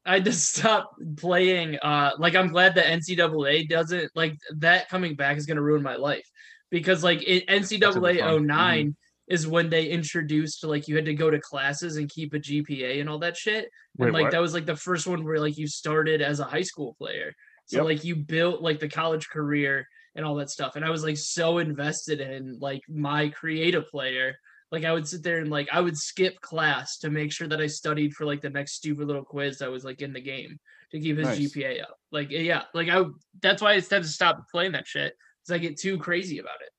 [0.07, 1.80] I just stopped playing.
[1.82, 5.96] Uh, like I'm glad that NCAA doesn't like that coming back is gonna ruin my
[5.96, 6.30] life
[6.70, 8.46] because like it, NCAA mm-hmm.
[8.46, 8.96] 9
[9.28, 13.00] is when they introduced like you had to go to classes and keep a GPA
[13.00, 13.68] and all that shit.
[13.96, 14.32] Wait, and like what?
[14.32, 17.32] that was like the first one where like you started as a high school player.
[17.66, 17.84] So Yep.
[17.84, 20.74] like you built like the college career and all that stuff.
[20.76, 24.34] And I was like so invested in like my creative player.
[24.72, 27.60] Like I would sit there and like I would skip class to make sure that
[27.60, 30.58] I studied for like the next stupid little quiz that was like in the game
[30.92, 31.38] to keep his Nice.
[31.38, 31.96] GPA up.
[32.10, 33.04] Like yeah, like I
[33.42, 35.14] that's why it's time to stop playing that shit.
[35.44, 36.70] Because I get too crazy about it.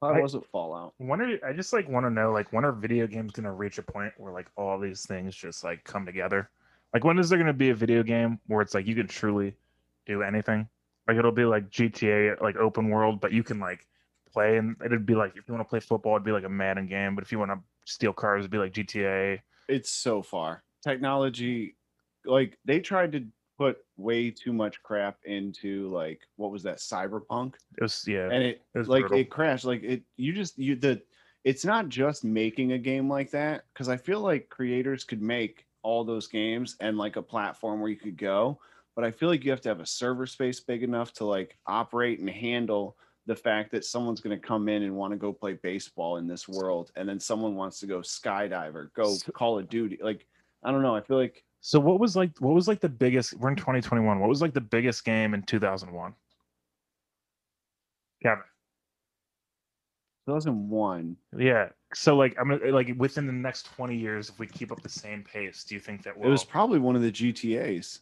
[0.00, 0.94] How I- was it Fallout?
[0.98, 3.78] When are I just like want to know like when are video games gonna reach
[3.78, 6.50] a point where like all these things just like come together?
[6.94, 9.54] Like when is there gonna be a video game where it's like you can truly
[10.06, 10.68] do anything?
[11.06, 13.86] Like it'll be like GTA like open world, but you can like
[14.32, 16.48] play and it'd be like if you want to play football, it'd be like a
[16.48, 19.40] Madden game, but if you want to steal cars, it'd be like GTA.
[19.68, 20.62] It's so far.
[20.82, 21.76] Technology,
[22.24, 23.26] like they tried to
[23.58, 28.30] put way too much crap into like what was that cyberpunk It was yeah.
[28.30, 29.18] and it, It was like brutal.
[29.18, 31.02] it crashed like it you just you the
[31.44, 35.66] it's not just making a game like that because i feel like creators could make
[35.82, 38.58] all those games and like a platform where you could go
[38.94, 41.58] but i feel like you have to have a server space big enough to like
[41.66, 42.96] operate and handle
[43.26, 46.26] the fact that someone's going to come in and want to go play baseball in
[46.26, 50.24] this world and then someone wants to go skydive or go call of duty like
[50.62, 53.34] i don't know i feel like So what was like what was like the biggest
[53.34, 54.20] we're in 2021.
[54.20, 56.14] What was like the biggest game in 2001?
[58.22, 58.42] Kevin.
[60.26, 61.68] 2001 Yeah.
[61.94, 64.88] So like I'm gonna- like within the next 20 years, if we keep up the
[64.88, 68.00] same pace, do you think that it will was probably one of the gtas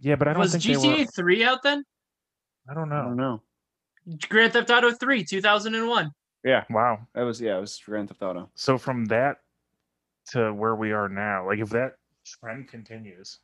[0.00, 1.84] Yeah, but I don't Was think GTA they were 3 out then?
[2.68, 2.96] I don't know.
[2.96, 3.42] i don't know
[4.28, 6.10] Grand Theft Auto 3, 2001.
[6.44, 7.06] yeah Wow.
[7.14, 9.38] that was yeah it was grand theft auto So from that
[10.32, 11.94] to where we are now, like if that
[12.26, 13.40] trend continues.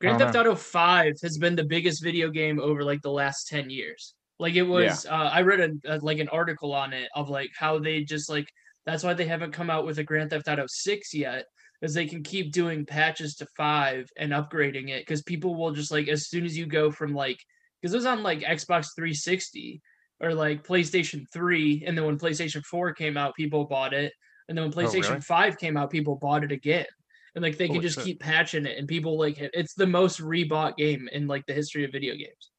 [0.00, 3.70] Grand Theft Auto 5 has been the biggest video game over like the last 10
[3.70, 4.14] years.
[4.38, 7.50] Like it was uh, I read a, a like an article on it of like
[7.56, 8.46] how they just like
[8.86, 11.44] that's why they haven't come out with a Grand Theft Auto 6 yet
[11.82, 15.90] is they can keep doing patches to 5 and upgrading it cuz people will just
[15.90, 17.38] like as soon as you go from like
[17.82, 19.80] cuz it was on like Xbox 360
[20.20, 24.12] or like PlayStation 3 and then when PlayStation 4 came out people bought it
[24.48, 25.00] and then when Oh, really?
[25.00, 26.86] PlayStation 5 came out people bought it again
[27.34, 28.04] and like they can just shit.
[28.04, 29.50] keep patching it and people like it.
[29.54, 32.50] it's the most rebought game in like the history of video games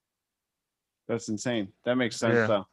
[1.07, 1.69] That's insane.
[1.85, 2.47] That makes sense Yeah.
[2.47, 2.67] though.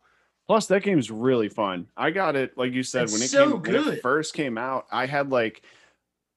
[0.47, 1.89] Plus, that game's really fun.
[1.97, 4.57] I got it, like you said, It's when it so came when it first came
[4.57, 4.87] out.
[4.93, 5.63] I had like,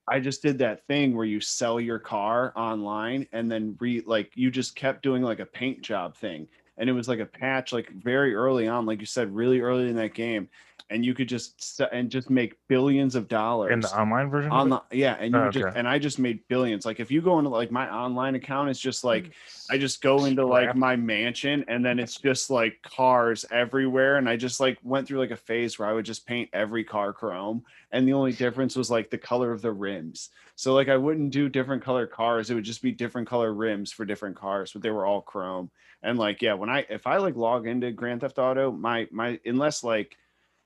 [0.08, 4.32] I just did that thing where you sell your car online and then re like
[4.36, 6.48] you just kept doing like a paint job thing,
[6.78, 9.88] and it was like a patch like very early on, like you said, really early
[9.90, 10.50] in that game,
[10.90, 14.52] and you could just and just make billions of dollars In the online version?
[14.52, 15.80] on the yeah, and you Oh, just okay.
[15.80, 16.86] and I just made billions.
[16.86, 19.32] Like if you go into like my online account, it's just like
[19.70, 19.80] I mm.
[19.80, 24.18] just go into like my mansion and then it's just like cars everywhere.
[24.18, 26.84] And I just like went through like a phase where I would just paint every
[26.84, 27.64] car chrome.
[27.92, 30.30] And the only difference was like the color of the rims.
[30.56, 32.50] So like I wouldn't do different color cars.
[32.50, 35.72] It would just be different color rims for different cars, but they were all chrome.
[36.02, 39.40] And like, yeah, when I if I like log into Grand Theft Auto, my my
[39.46, 40.18] unless like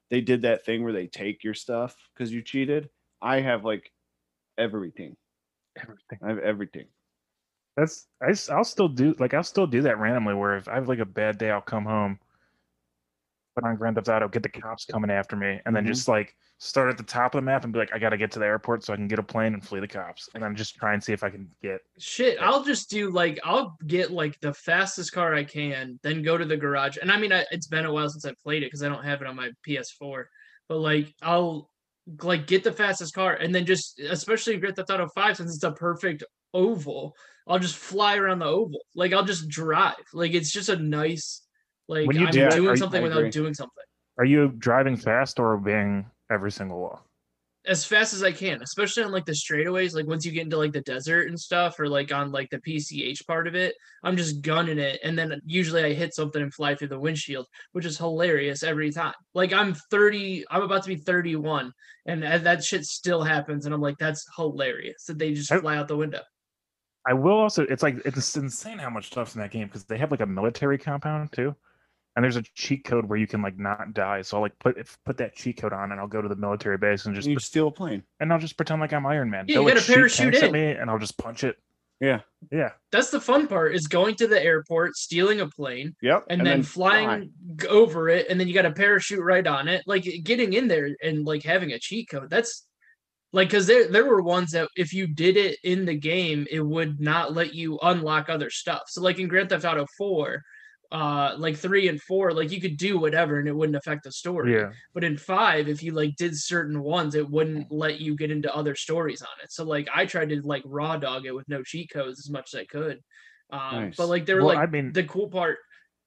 [0.09, 2.89] they did that thing where they take your stuff because you cheated,
[3.21, 3.91] I have like
[4.57, 5.15] everything.
[5.77, 6.19] everything.
[6.23, 6.85] I have everything.
[7.77, 10.35] That's I, will still do like I'll still do that randomly.
[10.35, 12.19] Where if I have like a bad day, I'll come home,
[13.55, 15.87] put on Grand Theft Auto, get the cops coming after me, and then Mhm.
[15.87, 18.31] just like start at the top of the map and be like, I gotta get
[18.31, 20.55] to the airport so I can get a plane and flee the cops, and then
[20.55, 21.81] just try and see if I can get.
[21.99, 26.37] shit i'll just do like i'll get like the fastest car i can then go
[26.37, 28.67] to the garage and i mean I, it's been a while since i played it
[28.67, 30.23] because i don't have it on my ps4
[30.67, 31.69] but like i'll
[32.23, 35.63] like get the fastest car and then just especially Grand Theft Auto 5 since it's
[35.63, 36.23] a perfect
[36.55, 37.15] oval
[37.47, 41.43] i'll just fly around the oval like i'll just drive like it's just a nice
[41.87, 43.83] like When you i'm do are doing something without doing something
[44.17, 47.01] Are you driving fast or obeying every single law?
[47.65, 49.95] as fast as I can, especially on like the straightaways.
[49.95, 52.59] Like once you get into like the desert and stuff, or like on like the
[52.59, 56.53] PCH part of it, I'm just gunning it, and then usually I hit something and
[56.53, 59.13] fly through the windshield, which is hilarious every time.
[59.33, 61.71] Like I'm 30, I'm about to be 31,
[62.05, 65.77] and that that shit still happens, and I'm like, that's hilarious that they just fly
[65.77, 66.21] out the window.
[67.07, 67.63] I will also.
[67.63, 70.25] It's like it's insane how much stuff's in that game because they have like a
[70.25, 71.55] military compound too,
[72.15, 74.21] and there's a cheat code where you can like not die.
[74.21, 76.77] So I'll like put put that cheat code on, and I'll go to the military
[76.77, 78.03] base and just you steal a plane.
[78.19, 79.45] and I'll just pretend like I'm Iron Man.
[79.47, 80.51] Yeah, you Throw a gotta cheat parachute tanks at in.
[80.53, 81.57] me, and I'll just punch it.
[81.99, 82.19] Yeah.
[82.51, 86.25] Yeah, That's the fun part is going to the airport, stealing a plane, Yep.
[86.29, 89.83] and, then, flying g- over it and then you got a parachute right on it
[89.87, 92.65] like getting in there and like having a cheat code that's
[93.31, 96.59] like because there there were ones that if you did it in the game it
[96.59, 100.41] would not let you unlock other stuff so like in grand theft auto 4
[100.93, 104.11] uh like three and four like you could do whatever and it wouldn't affect the
[104.11, 104.69] story Yeah.
[104.93, 108.55] but in five if you like did certain ones it wouldn't let you get into
[108.55, 111.63] other stories on it so like i tried to like raw dog it with no
[111.63, 112.99] cheat codes as much as i could
[113.51, 113.95] um Nice.
[113.97, 115.57] but like they were Well, like I mean, the cool part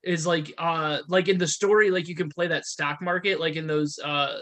[0.05, 3.57] is like uh like in the story like you can play that stock market like
[3.57, 4.39] in those uh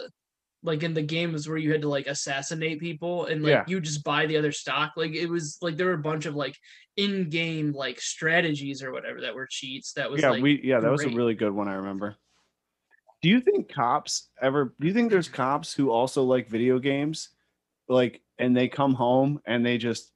[0.61, 3.63] like in the games where you had to like assassinate people and like Yeah.
[3.67, 6.35] you just buy the other stock like it was like there were a bunch of
[6.35, 6.55] like
[6.97, 10.91] in-game like strategies or whatever that were cheats that was yeah, like we yeah, that
[10.91, 11.67] was a really good one.
[11.67, 12.15] I remember.
[13.21, 14.75] Do you think cops ever?
[14.79, 17.29] Do you think there's cops who also like video games,
[17.89, 20.11] like, and they come home and they just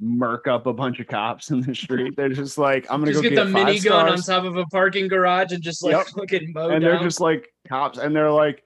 [0.00, 2.16] murk up a bunch of cops in the street?
[2.16, 4.64] They're just like, I'm gonna just go get, get, the minigun on top of a
[4.66, 6.06] parking garage and just like Yep.
[6.16, 6.94] fucking mow and down.
[6.94, 8.62] they're just like cops, and they're like.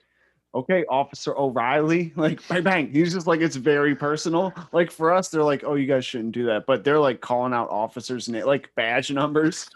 [0.55, 2.93] Okay, Officer O'Reilly, like bang bang.
[2.93, 4.53] He's just like it's very personal.
[4.73, 7.53] Like for us, they're like, oh, you guys shouldn't do that, but they're like calling
[7.53, 9.69] out officers and like badge numbers.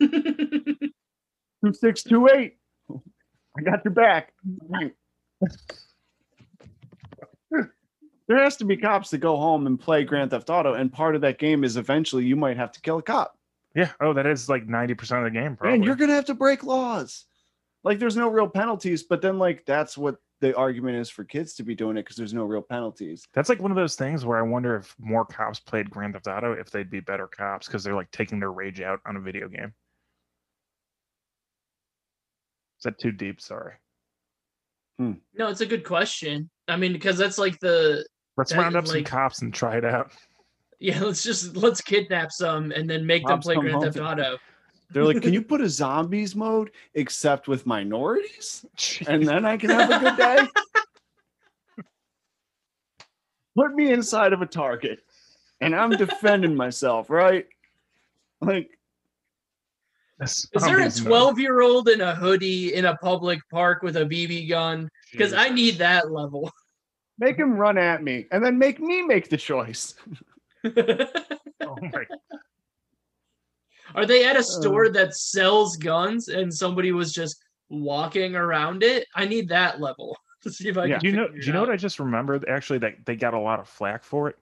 [0.00, 2.56] two six two eight.
[3.58, 4.32] I got your back.
[8.28, 11.14] There has to be cops that go home and play Grand Theft Auto, and part
[11.14, 13.38] of that game is eventually you might have to kill a cop,
[13.76, 13.90] yeah.
[14.00, 15.54] Oh, that is like ninety percent of the game.
[15.54, 15.74] Probably.
[15.74, 17.26] and you're gonna have to break laws.
[17.86, 21.54] Like there's no real penalties, but then like that's what the argument is for kids
[21.54, 23.24] to be doing it because there's no real penalties.
[23.32, 26.26] That's like one of those things where I wonder if more cops played Grand Theft
[26.26, 29.20] Auto, if they'd be better cops because they're like taking their rage out on a
[29.20, 29.72] video game.
[32.80, 33.40] Is that too deep?
[33.40, 33.74] Sorry.
[34.98, 35.12] Hmm.
[35.38, 36.50] no, it's a good question.
[36.66, 38.04] I mean, because that's like the
[38.36, 40.10] Let's That- round up some cops and try it out.
[40.80, 41.00] yeah.
[41.04, 44.38] Let's just let's kidnap some and then make them play Grand home Theft to- Auto.
[44.90, 48.64] They're like, can you put a zombies mode except with minorities,
[49.06, 50.46] and then I can have a good day?
[53.56, 55.00] Put me inside of a target,
[55.60, 57.46] and I'm defending myself, right?
[58.40, 58.78] Like,
[60.20, 64.04] Is there a 12 year old in a hoodie in a public park with a
[64.04, 64.90] BB gun?
[65.10, 66.52] Because I need that level.
[67.18, 69.94] make him run at me, and then make me make the choice.
[71.62, 72.04] Oh my
[73.96, 74.30] Are they Uh.
[74.30, 79.06] at a store that sells guns and somebody was just walking around it?
[79.14, 80.98] I need that level to see if I Yeah.
[80.98, 81.02] can.
[81.02, 81.28] Do you know?
[81.28, 81.70] Do it you know what.
[81.70, 82.44] I just remembered?
[82.48, 84.36] Actually, that they got a lot of flack for it.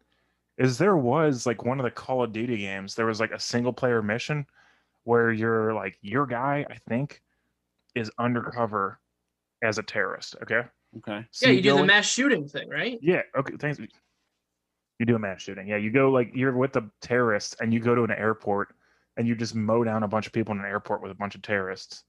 [0.58, 2.94] Is there was like one of the Call of Duty games.
[2.94, 4.46] There was like a single player mission
[5.04, 7.22] where you're like your guy, I think,
[7.94, 8.98] is undercover
[9.62, 10.36] as a terrorist.
[10.42, 10.62] Okay.
[10.98, 11.26] Okay.
[11.32, 12.98] So Yeah, you do the in- mass shooting thing, right?
[13.02, 13.22] Yeah.
[13.36, 13.54] Okay.
[13.58, 13.80] Thanks.
[13.80, 15.66] You do a mass shooting.
[15.66, 15.76] Yeah.
[15.76, 18.74] You go like you're with the terrorists and you go to an airport
[19.16, 21.34] and you just mow down a bunch of people in an airport with a bunch
[21.34, 22.04] of terrorists.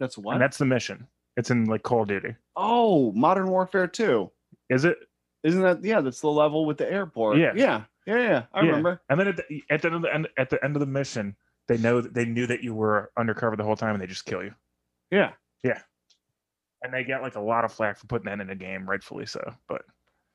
[0.00, 0.32] That's what.
[0.34, 1.06] And that's the mission.
[1.36, 2.34] It's in like Call of Duty.
[2.56, 4.30] oh, Modern Warfare 2.
[4.70, 4.98] Is it?
[5.44, 5.84] Isn't that?
[5.84, 7.38] Yeah, that's the level with the airport.
[7.38, 7.52] Yeah.
[7.54, 7.82] Yeah.
[8.06, 8.16] Yeah.
[8.20, 8.42] Yeah.
[8.52, 8.66] I Yeah.
[8.68, 9.00] remember.
[9.08, 10.86] And then at the, at the end of the end at the end of the
[10.86, 11.36] mission,
[11.68, 14.24] they know that they knew that you were undercover the whole time and they just
[14.26, 14.52] kill you.
[15.10, 15.32] Yeah.
[15.62, 15.80] Yeah.
[16.82, 19.26] And they get like a lot of flack for putting that in a game, rightfully
[19.26, 19.40] so.
[19.68, 19.82] But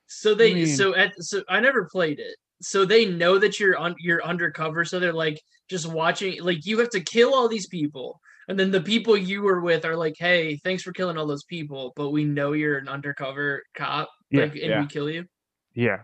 [0.06, 2.36] So they mean- so at so I never played it.
[2.62, 4.84] So they know that you're un, you're undercover.
[4.84, 6.42] So they're like just watching.
[6.42, 9.84] Like you have to kill all these people, and then the people you were with
[9.84, 13.62] are like, "Hey, thanks for killing all those people, but we know you're an undercover
[13.74, 14.08] cop.
[14.30, 14.80] Yeah, like, and yeah.
[14.80, 15.26] we kill you."
[15.74, 16.00] yeah.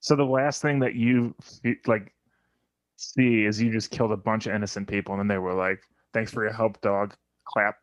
[0.00, 2.12] So the last thing that you fe- like
[2.96, 5.80] see is you just killed a bunch of innocent people, and then they were like,
[6.12, 7.14] "Thanks for your help, dog."
[7.44, 7.76] Clap.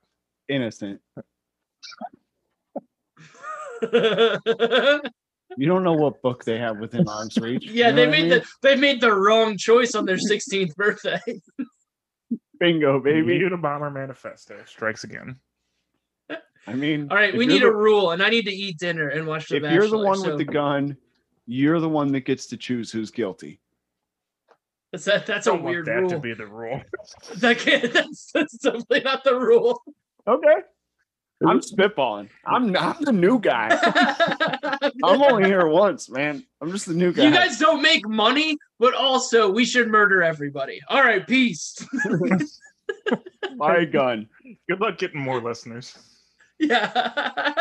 [0.49, 1.01] Innocent.
[5.57, 7.65] yeah, You don't know what book they have within arm's reach.
[7.65, 8.29] you know they what I made mean?
[8.29, 11.19] the they made the wrong choice on their 16th birthday.
[12.59, 13.27] bingo, Baby, mm-hmm.
[13.27, 13.45] baby.
[13.45, 15.37] Unabomber Manifesto strikes again.
[16.65, 19.09] I mean, All right, we need the- a rule, and I need to eat dinner
[19.09, 20.95] and watch The If you're the one so with the gun,
[21.45, 23.59] you're the one that gets to choose who's guilty.
[24.93, 26.09] that's that, that's a Don't want weird that rule.
[26.11, 26.81] to be the rule.
[27.39, 29.81] That can't, that's, that's definitely not the rule.
[30.25, 30.55] Okay.
[31.47, 32.29] I'm spitballing.
[32.45, 33.69] I'm not I'm the new guy.
[35.03, 36.45] I'm only here once, man.
[36.61, 37.23] I'm just the new guy.
[37.23, 40.79] you guys don't make money, but also we should murder everybody.
[40.89, 41.85] All right, peace.
[43.57, 44.29] buy a gun.
[44.69, 45.97] Good luck getting more listeners.
[46.59, 47.53] yeah.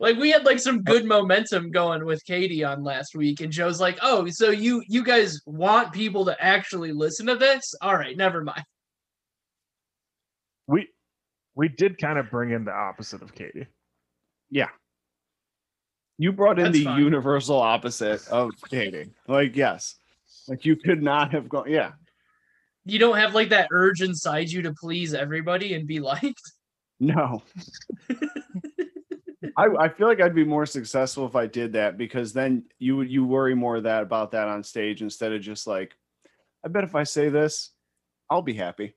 [0.00, 3.80] like we had like some good momentum going with Katie on last week, and Joe's
[3.80, 7.74] like, "Oh, so you you guys want people to actually listen to this?
[7.80, 8.64] All right, never mind."
[11.54, 13.66] We we did kind of bring in the opposite of Katie.
[14.50, 14.68] Yeah.
[16.18, 17.02] You brought in That's the fine.
[17.02, 19.14] universal opposite of dating.
[19.26, 19.96] Like, yes.
[20.48, 21.70] Like you could not have gone.
[21.70, 21.92] Yeah.
[22.84, 26.42] You don't have like that urge inside you to please everybody and be liked.
[26.98, 27.42] No.
[29.56, 32.96] I, I feel like I'd be more successful if I did that because then you
[32.98, 35.94] would you worry more that about that on stage instead of just like,
[36.64, 37.70] I bet if I say this,
[38.28, 38.94] I'll be happy.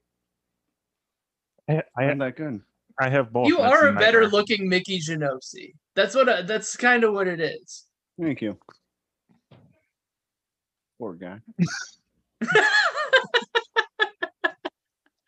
[1.69, 2.61] I, I, Isn't that good?
[2.99, 3.47] I have both.
[3.47, 4.39] You and are a better nightmare.
[4.39, 5.73] looking Mickey Genosi.
[5.95, 6.29] That's what.
[6.29, 7.85] I, that's kind of what it is.
[8.21, 8.57] Thank you.
[10.99, 11.39] Poor guy.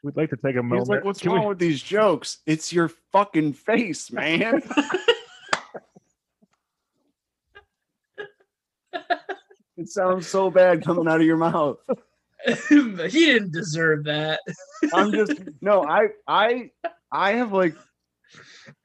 [0.03, 0.81] We'd like to take a moment.
[0.81, 2.37] He's like, "What's Can wrong we- with these jokes?
[2.45, 4.61] It's your fucking face, man."
[9.77, 11.77] it sounds so bad coming out of your mouth.
[12.69, 14.39] he didn't deserve that.
[14.93, 15.83] I'm just no.
[15.85, 16.69] I I
[17.11, 17.75] I have like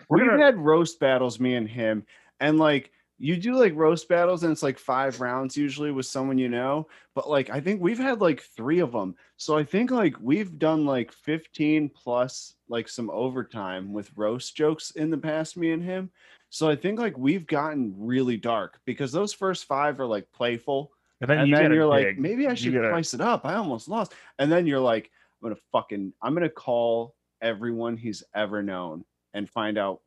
[0.09, 2.05] We're we've gonna- had roast battles, me and him,
[2.41, 6.39] and like you do like roast battles, and it's like five rounds usually with someone
[6.39, 6.89] you know.
[7.15, 10.59] But like I think we've had like three of them, so I think like we've
[10.59, 15.83] done like 15 plus like some overtime with roast jokes in the past, me and
[15.83, 16.11] him.
[16.49, 20.93] So I think like we've gotten really dark because those first five are like playful,
[21.21, 22.18] and then, and you then you're like, gig.
[22.18, 23.45] maybe I should spice it up.
[23.45, 24.14] I almost lost.
[24.39, 25.11] And then you're like,
[25.43, 29.05] I'm gonna fucking, I'm gonna call everyone he's ever known
[29.35, 30.01] and find out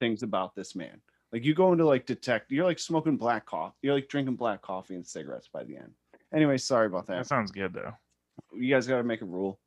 [0.00, 1.00] things about this man.
[1.32, 4.62] Like you go into like detect, you're like smoking black coffee, you're like drinking black
[4.62, 5.92] coffee and cigarettes by the end.
[6.34, 7.26] Anyway, sorry about That that.
[7.26, 7.92] sounds good though.
[8.52, 9.58] You guys got to make a rule.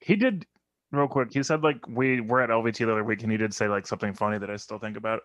[0.00, 0.46] He did
[0.92, 1.32] real quick.
[1.32, 3.86] He said like we were at LVT the other week, and he did say like
[3.86, 5.22] something funny that I still think about.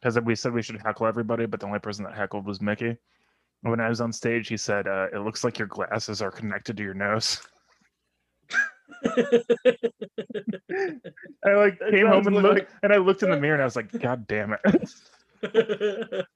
[0.00, 2.96] Because we said we should heckle everybody, but the only person that heckled was Mickey.
[3.64, 6.30] And When I was on stage, he said, uh, "It looks like your glasses are
[6.30, 7.40] connected to your nose."
[9.04, 9.12] I
[11.54, 13.66] like That came home and looked, like- and I looked in the mirror and I
[13.66, 14.90] was like, "God damn it!"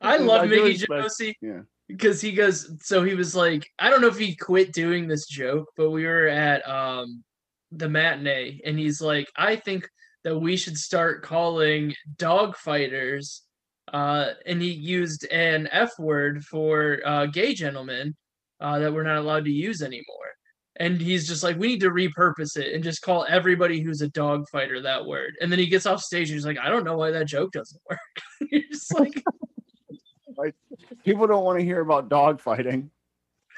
[0.00, 1.60] I love I do Mickey expect- Genosi yeah.
[1.88, 2.70] because he goes.
[2.86, 6.06] So he was like, I don't know if he quit doing this joke, but we
[6.06, 7.24] were at um
[7.72, 9.88] the matinee, and he's like, I think
[10.24, 13.42] that we should start calling dog fighters.
[13.92, 18.14] Uh, and he used an F word for uh, gay gentlemen
[18.60, 20.04] uh, that we're not allowed to use anymore.
[20.80, 24.08] And he's just like, we need to repurpose it and just call everybody who's a
[24.08, 25.34] dog fighter that word.
[25.40, 27.50] And then he gets off stage and he's like, I don't know why that joke
[27.52, 27.98] doesn't work.
[28.52, 29.22] You're just like,
[31.04, 32.90] People don't want to hear about dog fighting.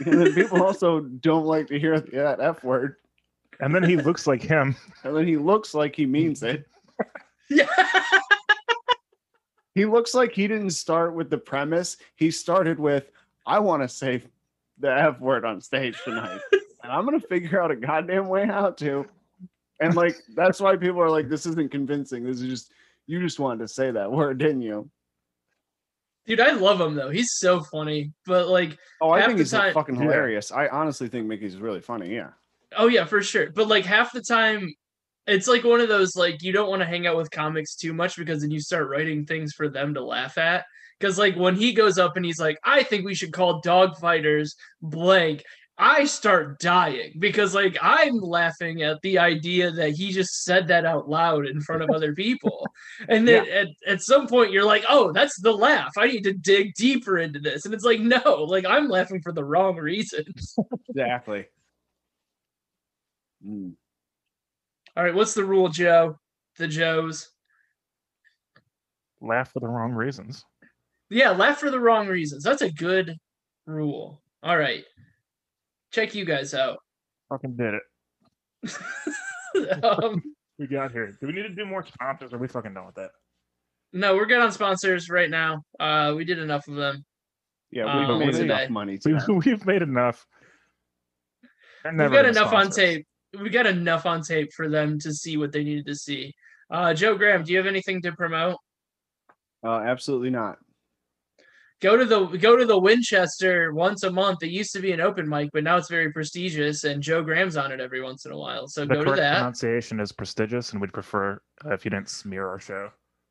[0.07, 2.97] And then people also don't like to hear that F word.
[3.61, 4.75] And then he looks like him.
[5.05, 6.65] And then he looks like he means it.
[7.51, 7.67] yeah.
[9.75, 11.97] He looks like he didn't start with the premise.
[12.17, 13.11] He started with,
[13.47, 14.23] I want to say
[14.79, 16.41] the F word on stage tonight.
[16.53, 19.07] and I'm going to figure out a goddamn way how to.
[19.81, 22.25] And like, that's why people are like, this isn't convincing.
[22.25, 22.73] This is just,
[23.07, 24.91] you just wanted to say that word, didn't you?
[26.27, 27.11] Dude, I love him though.
[27.11, 28.13] He's so funny.
[28.27, 30.03] But like, Oh, I think he's time- fucking Yeah.
[30.03, 30.53] hilarious.
[30.53, 32.15] I honestly think Mickey's really funny.
[32.15, 32.31] Yeah.
[32.77, 33.51] oh yeah, for sure.
[33.51, 34.73] But like half the time,
[35.27, 37.93] it's like one of those like you don't want to hang out with comics too
[37.93, 40.65] much because then you start writing things for them to laugh at.
[40.99, 43.97] Because like when he goes up and he's like, I think we should call dog
[43.99, 45.43] fighters blank.
[45.83, 50.85] I start dying because like I'm laughing at the idea that he just said that
[50.85, 52.67] out loud in front of other people.
[53.09, 55.93] And then at, at some point you're like, oh, that's the laugh.
[55.97, 57.65] I need to dig deeper into this.
[57.65, 60.55] And it's like, no, like I'm laughing for the wrong reasons.
[60.91, 61.47] Exactly.
[63.47, 63.73] Mm.
[64.97, 66.19] All right, what's the rule, Joe?
[66.59, 67.29] The Joes.
[69.21, 70.45] Laugh for the wrong reasons.
[71.11, 72.43] Yeah, laugh for the wrong reasons.
[72.45, 73.17] That's a good
[73.67, 74.23] rule.
[74.43, 74.85] All right.
[75.93, 76.79] Check you guys out.
[77.29, 77.83] Fucking did it.
[80.05, 80.23] um,
[80.59, 81.17] We got here.
[81.19, 82.35] Do we need to do more sponsors?
[82.35, 83.13] Or are we fucking done with that?
[83.95, 85.63] no, we're good on sponsors right now.
[85.81, 87.03] Uh, we did enough of them.
[87.71, 88.45] Yeah, Um, we've made today.
[88.65, 88.93] enough money.
[89.07, 89.25] We, today.
[89.29, 90.27] we've made enough.
[91.83, 93.07] We've got gonna enough on tape.
[93.39, 96.35] We got enough on tape for them to see what they needed to see.
[96.71, 98.57] Uh, Joe Graham, do you have anything to promote?
[99.65, 100.59] Uh, absolutely not.
[101.81, 104.43] Go to the go to the Winchester once a month.
[104.43, 107.57] It used to be an open mic, but now it's very prestigious, and Joe Graham's
[107.57, 108.69] on it every once in a while.
[108.69, 109.37] So The go to that.
[109.39, 112.91] pronunciation is prestigious, and we'd prefer uh, if you didn't smear our show.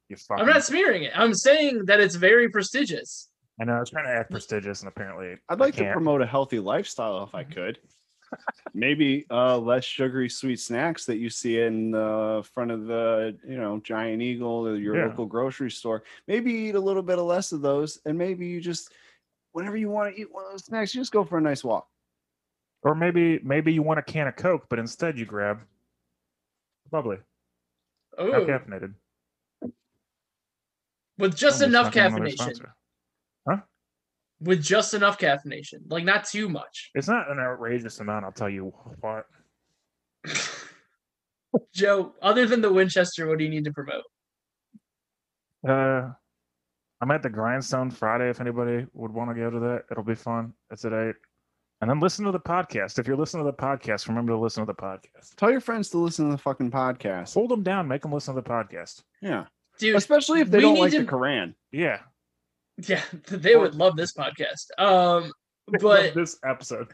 [0.09, 0.41] You fucking.
[0.41, 1.11] I'm not smearing it.
[1.13, 3.29] I'm saying that it's very prestigious.
[3.61, 6.25] I know I was trying to act prestigious, and apparently I'd like to promote a
[6.25, 7.77] healthy lifestyle if I could.
[8.73, 13.57] Maybe uh, less sugary sweet snacks that you see in the front of the, you
[13.57, 15.07] know, Giant Eagle or your Yeah.
[15.07, 16.03] local grocery store.
[16.27, 18.93] Maybe eat a little bit of less of those, and maybe you just,
[19.53, 21.63] whenever you want to eat one of those snacks, you just go for a nice
[21.63, 21.87] walk.
[22.83, 25.61] Or maybe maybe you want a can of Coke, but instead you grab
[26.89, 27.17] bubbly,
[28.17, 28.93] not Oh, caffeinated.
[31.17, 32.69] with just enough it's not another caffeination.
[34.39, 34.49] Sponsor.
[34.49, 36.91] With just enough caffeination, like not too much.
[36.95, 38.25] It's not an outrageous amount.
[38.25, 39.25] I'll tell you what.
[41.73, 44.03] Joe, other than the Winchester, what do you need to promote?
[45.67, 46.11] Uh,
[47.01, 48.29] I'm at the Grindstone Friday.
[48.29, 50.53] If anybody would want to go to that, it'll be fun.
[50.71, 51.15] It's at eight.
[51.81, 52.99] And then listen to the podcast.
[52.99, 55.35] If you're listening to the podcast, remember to listen to the podcast.
[55.37, 57.33] Tell your friends to listen to the fucking podcast.
[57.33, 59.01] Hold them down, make them listen to the podcast.
[59.21, 59.45] Yeah.
[59.79, 61.55] Dude, Especially if they don't like to- the Quran.
[61.71, 61.99] Yeah.
[62.87, 64.67] Yeah, they would love this podcast.
[64.77, 65.31] Um,
[65.79, 66.87] but this episode.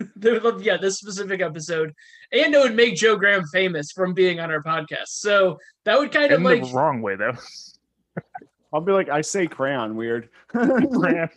[0.16, 1.92] they would love, yeah, this specific episode,
[2.32, 5.08] and it would make Joe Graham famous from being on our podcast.
[5.08, 7.36] So that would kind of In like the wrong way though.
[8.72, 10.28] I'll be like, I say crayon weird.
[10.48, 11.28] Crayon.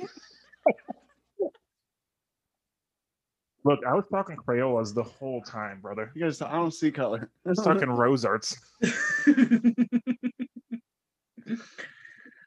[3.66, 6.12] Look, I was talking Crayolas the whole time, brother.
[6.16, 7.32] you guys, I don't see color.
[7.46, 8.58] I was talking Rose Arts.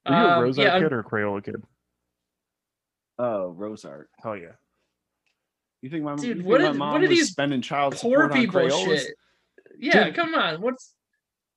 [0.07, 1.63] Are you a Um, Rose yeah, Art I'm- kid or a Crayola kid?
[3.19, 4.11] oh, rose art.
[4.23, 4.53] Hell yeah.
[5.83, 7.63] You think my, you Dude, think what my are- mom what are was these spending
[7.63, 8.85] child poor support on people Crayolas?
[8.99, 9.15] shit.
[9.79, 10.15] Yeah, Dude.
[10.17, 10.61] come on.
[10.61, 10.95] What's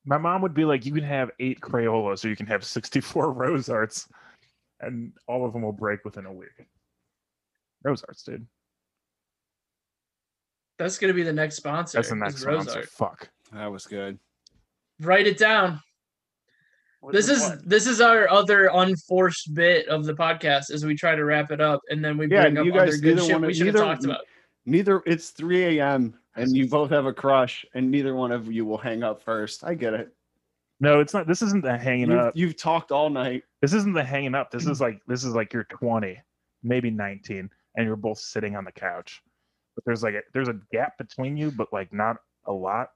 [0.04, 3.32] My mom would be like, you can have eight Crayolas or you can have 64
[3.34, 4.08] Rose Arts,
[4.80, 6.48] and all of them will break within a week.
[7.84, 8.46] Rose Arts, dude.
[10.78, 11.98] that's gonna be the next sponsor?
[11.98, 12.66] That's the is next Rose one.
[12.68, 12.88] So Art.
[12.88, 13.30] fuck.
[13.52, 14.18] That was good.
[15.00, 15.80] Write it down.
[17.10, 17.68] This is What?
[17.68, 21.60] this is our other unforced bit of the podcast as we try to wrap it
[21.60, 23.66] up, and then we Yeah, bring up you other good neither shit wanna- we should
[23.68, 24.20] have talked about.
[24.66, 26.14] Neither it's 3 a.m.
[26.36, 29.64] and you both have a crush, and neither one of you will hang up first.
[29.64, 30.14] I get it.
[30.78, 31.26] No, it's not.
[31.26, 32.36] This isn't the hanging You've, up.
[32.36, 33.44] you've talked all night.
[33.60, 34.50] This isn't the hanging up.
[34.50, 36.20] This is like this is like you're 20,
[36.62, 39.22] maybe 19, and you're both sitting on the couch.
[39.74, 42.16] But there's like a, there's a gap between you, but like not
[42.46, 42.90] a lot.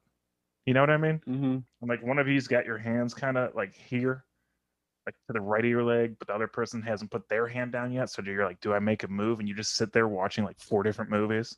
[0.67, 1.21] You know what I mean?
[1.29, 1.45] Mm-hmm.
[1.45, 4.25] And like one of you's got your hands kind of like here,
[5.07, 7.73] like to the right of your leg, but the other person hasn't put their hand
[7.73, 8.11] down yet.
[8.11, 9.41] So you're like, do I make a move?
[9.41, 11.55] And you just sit there watching like four different movies.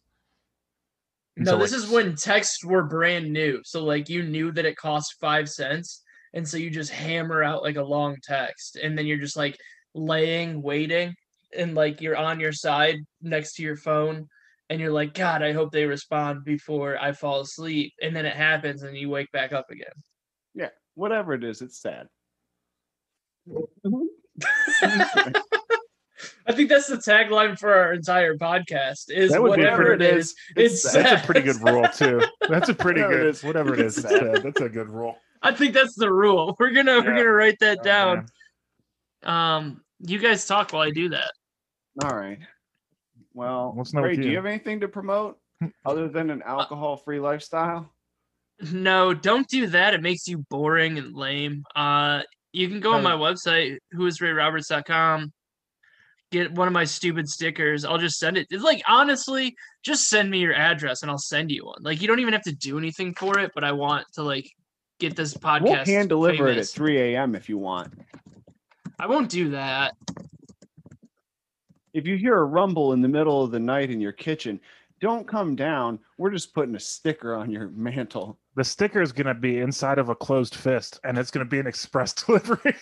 [1.37, 4.51] And No, so, this like, is when texts were brand new, so like you knew
[4.53, 6.03] that it cost five cents,
[6.35, 9.57] and so you just hammer out like a long text, and then you're just like
[9.95, 11.15] laying, waiting,
[11.57, 14.29] and like you're on your side next to your phone,
[14.69, 18.35] and you're like, God, I hope they respond before I fall asleep, and then it
[18.37, 19.93] happens, and you wake back up again.
[20.55, 22.09] Yeah, whatever it is, it's sad.
[26.49, 29.11] I think that's the tagline for our entire podcast.
[29.11, 31.05] Is That would be whatever it is, it's sad.
[31.05, 32.23] that's a pretty good rule too.
[32.49, 33.99] That's a pretty Whatever good is, whatever it is.
[33.99, 34.43] it's It's sad.
[34.43, 35.17] That's a good rule.
[35.43, 36.57] I think that's the rule.
[36.59, 38.27] We're gonna we're gonna write that Oh, down.
[39.25, 39.35] man.
[39.35, 41.33] Um, you guys talk while I do that.
[42.05, 42.39] All right.
[43.37, 44.37] Well, What's not with Ray, do you you?
[44.37, 45.39] have anything to promote
[45.85, 47.93] other than an alcohol-free lifestyle?
[48.73, 49.93] No, don't do that.
[49.93, 51.63] It makes you boring and lame.
[51.77, 52.23] Uh,
[52.53, 55.31] you can go on my website, whoisrayroberts.com,
[56.33, 57.85] get one of my stupid stickers.
[57.85, 58.47] I'll just send it.
[58.51, 59.55] It's like honestly,
[59.85, 61.83] just send me your address and I'll send you one.
[61.83, 64.51] Like you don't even have to do anything for it, but I want to like
[64.99, 65.63] get this podcast.
[65.63, 67.35] We'll hand deliver it at 3 a.m.
[67.35, 67.93] if you want.
[68.99, 69.93] I won't do that.
[71.97, 74.61] If you hear a rumble in the middle of the night in your kitchen,
[75.01, 75.99] don't come down.
[76.19, 78.39] We're just putting a sticker on your mantle.
[78.55, 81.67] The sticker is gonna be inside of a closed fist, and it's gonna be an
[81.67, 82.77] express delivery.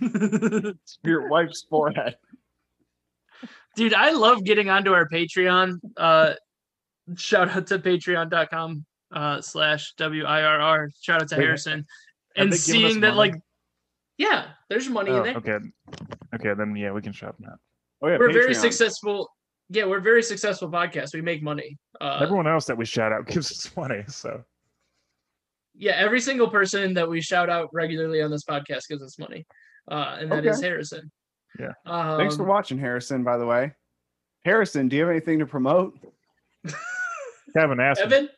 [1.04, 2.16] Your wife's forehead.
[3.76, 5.78] Dude, I love getting onto our Patreon.
[5.96, 6.34] Uh,
[7.16, 10.88] shout out to patreon.com uh, slash WIRR.
[11.00, 11.86] Shout out to Wait, Harrison.
[12.36, 13.32] And they given us seeing that, money?
[13.32, 13.42] like,
[14.18, 15.36] yeah, there's money Oh, in there.
[15.36, 15.58] okay,
[16.34, 17.54] okay, then yeah, we can shop now.
[18.04, 19.30] Oh yeah, we're very successful.
[19.70, 21.14] Yeah, we're a very successful podcast.
[21.14, 21.78] We make money.
[22.00, 24.42] Uh, Everyone else that we shout out gives us money, so
[25.74, 29.46] yeah, every single person that we shout out regularly on this podcast gives us money.
[29.90, 30.66] Uh, and that is Okay.
[30.68, 31.10] Harrison.
[31.58, 31.72] Yeah.
[31.86, 33.24] Um, Thanks for watching, Harrison.
[33.24, 33.72] By the way,
[34.44, 35.98] Harrison, do you have anything to promote?
[37.56, 38.28] Kevin asked me- Evan.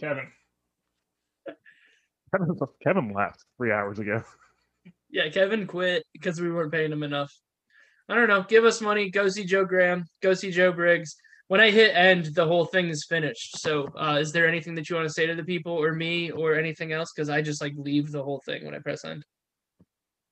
[0.00, 0.26] Kevin.
[2.34, 4.22] Kevin, Kevin left three hours ago.
[5.10, 7.32] Yeah, Kevin quit because we weren't paying him enough.
[8.08, 8.42] I don't know.
[8.42, 9.10] Give us money.
[9.10, 10.06] Go see Joe Graham.
[10.22, 11.16] Go see Joe Briggs.
[11.48, 13.58] When I hit end, the whole thing is finished.
[13.58, 16.30] So, uh, is there anything that you want to say to the people, or me,
[16.30, 17.12] or anything else?
[17.14, 19.24] Because I just like leave the whole thing when I press end.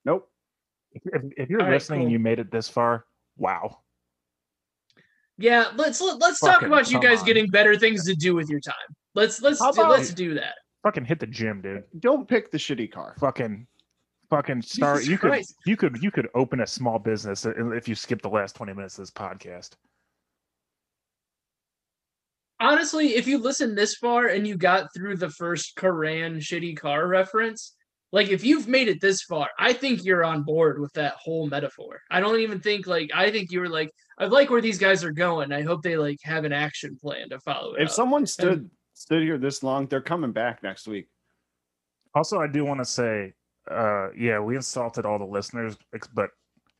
[0.05, 0.29] Nope.
[0.93, 2.13] If, if, if you're All right, listening and cool.
[2.13, 3.05] you made it this far,
[3.37, 3.79] wow.
[5.39, 7.27] Yeah, let's let, let's talk about you guys on.
[7.27, 8.75] getting better things to do with your time.
[9.15, 10.55] Let's let's do, let's do that.
[10.83, 11.85] Fucking hit the gym, dude.
[11.99, 13.17] Don't pick the shitty car.
[13.21, 13.67] Fucking,
[14.31, 14.99] fucking start.
[14.99, 15.55] Jesus You could, Christ.
[15.67, 18.99] you could, you could open a small business if you skip the last twenty minutes
[18.99, 19.71] of this podcast.
[22.61, 27.07] honestly, if you listen this far and you got through the first Koran shitty car
[27.07, 27.75] reference,
[28.13, 31.47] like if you've made it this far, I think you're on board with that whole
[31.49, 32.01] metaphor.
[32.11, 35.05] I don't even think like I think you were like, I like where these guys
[35.05, 35.53] are going.
[35.53, 37.83] I hope they like have an action plan to follow it.
[37.83, 37.95] If up.
[37.95, 41.09] someone stood stood here this long, they're coming back next week.
[42.15, 43.35] Also, I do want to say,
[43.71, 45.77] uh, yeah, we insulted all the listeners,
[46.15, 46.31] but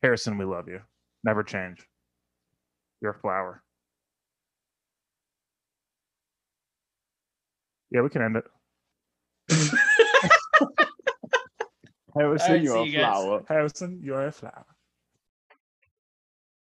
[0.03, 0.81] Harrison, we love you.
[1.25, 1.79] Never change.
[3.01, 3.63] You're a flower.
[7.91, 8.45] Yeah, we can end it.
[12.17, 13.43] Harrison, you're a you flower.
[13.49, 14.67] Harrison, you're a flower.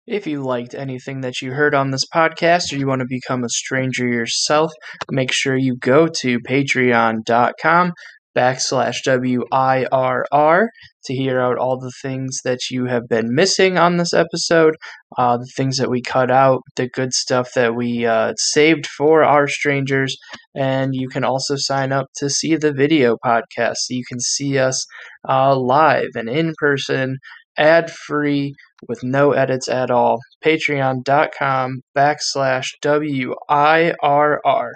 [0.07, 3.43] If you liked anything that you heard on this podcast or you want to become
[3.43, 4.71] a stranger yourself,
[5.11, 7.93] make sure you go to patreon.com
[8.37, 10.69] backslash W-I-R-R
[11.05, 14.75] to hear out all the things that you have been missing on this episode,
[15.19, 19.23] uh, the things that we cut out, the good stuff that we uh, saved for
[19.23, 20.17] our strangers,
[20.55, 24.59] and you can also sign up to see the video podcast so you can see
[24.59, 24.85] us
[25.29, 27.19] uh, live and in person,
[27.57, 28.55] ad-free,
[28.89, 30.19] with no edits at all.
[30.45, 34.73] Patreon.com backslash W I R R.